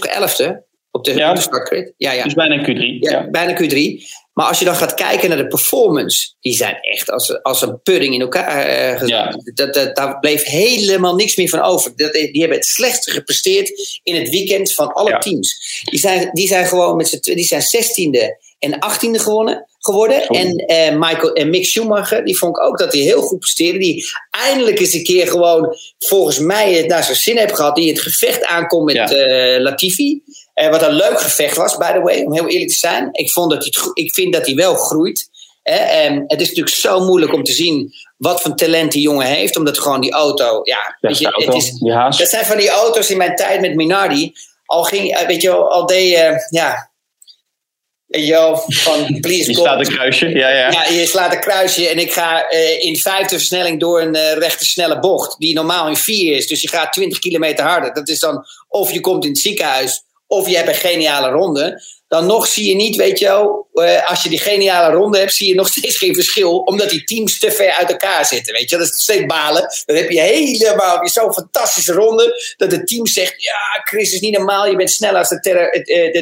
[0.90, 1.30] op de, ja.
[1.30, 1.92] op de startgrid?
[1.96, 2.24] Ja, ja.
[2.24, 2.76] Dus bijna Q3.
[2.76, 4.02] Ja, ja, bijna Q3.
[4.32, 7.82] Maar als je dan gaat kijken naar de performance, die zijn echt als, als een
[7.82, 9.08] pudding in elkaar uh, gezet.
[9.08, 9.34] Ja.
[9.54, 11.92] Dat, dat, daar bleef helemaal niks meer van over.
[11.96, 15.18] Dat, die hebben het slechtste gepresteerd in het weekend van alle Ja.
[15.18, 15.82] teams.
[15.84, 20.22] Die zijn, die zijn gewoon met z'n die zijn 16e en 18e gewonnen, geworden.
[20.22, 20.32] Zo.
[20.32, 23.78] En, eh, Michael, en Mick Schumacher, die vond ik ook dat hij heel goed presteerde.
[23.78, 27.74] Die eindelijk eens een keer gewoon, volgens mij, het naar zijn zin heeft gehad.
[27.76, 29.08] Die het gevecht aankomt met Ja.
[29.10, 30.22] eh, Latifi.
[30.54, 33.08] Eh, wat een leuk gevecht was, by the way, om heel eerlijk te zijn.
[33.12, 35.28] Ik, vond dat hij ik vind dat hij wel groeit.
[35.62, 35.74] Hè?
[35.74, 39.56] En het is natuurlijk zo moeilijk om te zien wat voor talent die jongen heeft.
[39.56, 42.18] Omdat gewoon die auto, ja, weet je, auto, het is, die haas.
[42.18, 44.32] dat zijn van die auto's in mijn tijd met Minardi.
[44.66, 46.89] Al ging, weet je al deed je, ja,
[48.10, 49.66] weet je van please God.
[49.66, 50.28] staat een kruisje.
[50.28, 50.70] Ja, ja.
[50.70, 54.32] Ja, je slaat een kruisje en ik ga eh, in vijfde versnelling door een eh,
[54.32, 55.38] rechte snelle bocht.
[55.38, 56.46] Die normaal in vier is.
[56.46, 57.94] Dus je gaat 20 kilometer harder.
[57.94, 61.82] Dat is dan of je komt in het ziekenhuis of je hebt een geniale ronde.
[62.08, 65.34] Dan nog zie je niet, weet je wel, eh, als je die geniale ronde hebt,
[65.34, 66.58] zie je nog steeds geen verschil.
[66.58, 68.54] Omdat die teams te ver uit elkaar zitten.
[68.54, 69.66] Weet je, dat is steeds balen.
[69.86, 72.54] Dan heb je helemaal je zo'n fantastische ronde.
[72.56, 74.66] Dat het team zegt: Ja, Chris is niet normaal.
[74.66, 75.40] Je bent sneller als de,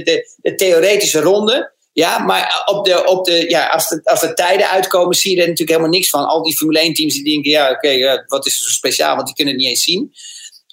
[0.04, 1.76] de, de theoretische ronde.
[1.98, 5.36] Ja, maar op de, op de, ja, als, de, als de tijden uitkomen, zie je
[5.36, 6.24] er natuurlijk helemaal niks van.
[6.24, 9.14] Al die Formule 1 teams die denken, ja, oké, wat is er zo speciaal?
[9.14, 10.12] Want die kunnen het niet eens zien.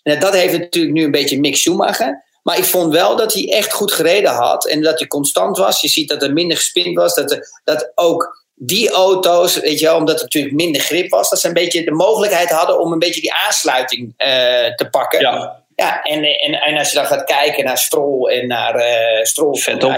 [0.04, 2.24] En dat heeft natuurlijk nu een beetje Mick Schumacher.
[2.44, 4.68] Maar ik vond wel dat hij echt goed gereden had.
[4.68, 5.82] En dat hij constant was.
[5.82, 7.14] Je ziet dat er minder gespind was.
[7.14, 11.30] Dat, dat ook die auto's, weet je wel, omdat er natuurlijk minder grip was.
[11.30, 15.20] Dat ze een beetje de mogelijkheid hadden om een beetje die aansluiting eh, te pakken.
[15.20, 15.65] Ja.
[15.76, 18.76] Ja, en, en, en als je dan gaat kijken naar Stroll en naar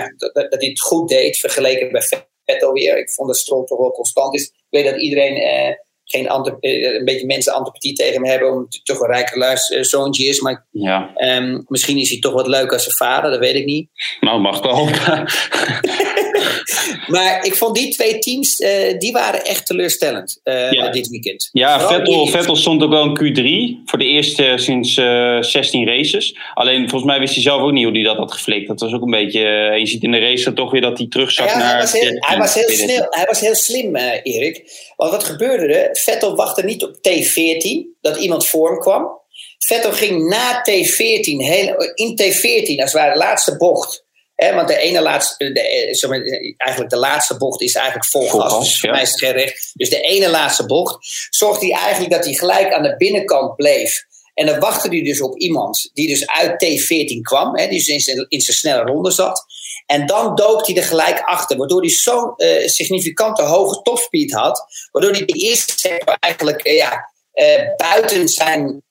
[0.05, 2.01] ik dat, dat hij het goed deed vergeleken bij
[2.45, 2.97] Vettel weer.
[2.97, 4.43] Ik vond dat Stroll toch wel constant is.
[4.43, 8.73] Ik weet dat iedereen eh, geen eh, een beetje mensen antipathie tegen hem hebben, omdat
[8.73, 10.39] hij toch een rijke luiszoontje is.
[10.39, 11.11] Maar ja.
[11.15, 13.89] ehm, misschien is hij toch wat leuk als zijn vader, dat weet ik niet.
[14.19, 14.89] Nou, mag wel.
[17.13, 20.89] maar ik vond die twee teams, uh, die waren echt teleurstellend uh, ja.
[20.89, 21.49] dit weekend.
[21.51, 26.37] Ja, Vettel, Vettel stond ook wel in Q3 voor de eerste sinds uh, 16 races.
[26.53, 28.67] Alleen volgens mij wist hij zelf ook niet hoe hij dat had geflikt.
[28.67, 29.39] Dat was ook een beetje,
[29.79, 31.71] je ziet in de race toch weer dat hij terugzak ja, naar...
[31.71, 34.85] Hij was heel, hij was heel, snel, hij was heel slim, Erik.
[34.95, 35.97] Want wat gebeurde er?
[35.97, 39.25] Vettel wachtte niet op T14, dat iemand voor hem kwam.
[39.57, 44.05] Vettel ging na T14, heel, in T14, als het ware de laatste bocht
[44.37, 48.59] want de ene laatste, de, eh, eigenlijk de laatste bocht is eigenlijk vol gas.
[48.59, 49.71] Dus voor mij is het geen recht.
[49.73, 50.97] Dus de ene laatste bocht
[51.29, 54.05] zorgde hij eigenlijk dat hij gelijk aan de binnenkant bleef.
[54.33, 57.87] En dan wachtte hij dus op iemand die dus uit T14 kwam, hè, die dus
[57.87, 59.45] in zijn, in zijn snelle ronde zat.
[59.85, 64.65] En dan dook hij er gelijk achter, waardoor hij zo'n uh, significante hoge topspeed had,
[64.91, 68.83] waardoor hij de eerste sector eigenlijk uh, ja, uh, buiten zijn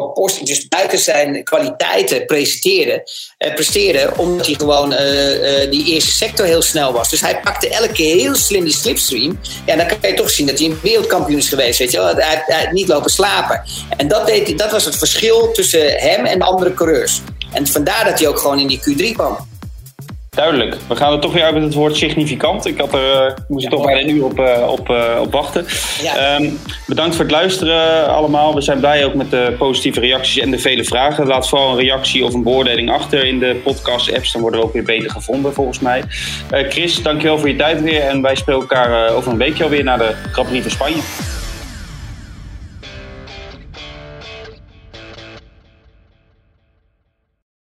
[0.00, 3.02] proportie, dus buiten zijn kwaliteiten presenteren,
[3.38, 7.10] eh, presteren, omdat hij gewoon uh, uh, die eerste sector heel snel was.
[7.10, 9.40] Dus hij pakte elke keer heel slim die slipstream.
[9.66, 11.78] Ja, dan kan je toch zien dat hij een wereldkampioen is geweest.
[11.78, 12.14] Weet je wel?
[12.14, 13.62] Hij, hij, niet lopen slapen.
[13.96, 17.20] En dat, deed, dat was het verschil tussen hem en andere coureurs.
[17.52, 19.36] En vandaar dat hij ook gewoon in die Q3 kwam.
[20.34, 20.76] Duidelijk.
[20.88, 22.66] We gaan er toch weer uit met het woord significant.
[22.66, 25.32] Ik, had er, uh, moest er toch bijna een uur op, uh, op, uh, op
[25.32, 25.66] wachten.
[26.02, 26.36] Ja.
[26.36, 28.54] Um, bedankt voor het luisteren allemaal.
[28.54, 31.26] We zijn blij ook met de positieve reacties en de vele vragen.
[31.26, 34.32] Laat vooral een reactie of een beoordeling achter in de podcast-apps.
[34.32, 36.02] Dan worden we ook weer beter gevonden volgens mij.
[36.50, 38.00] Chris, dankjewel voor je tijd weer.
[38.00, 41.42] En wij spelen elkaar over een weekje alweer naar de Grand Prix van Spanje.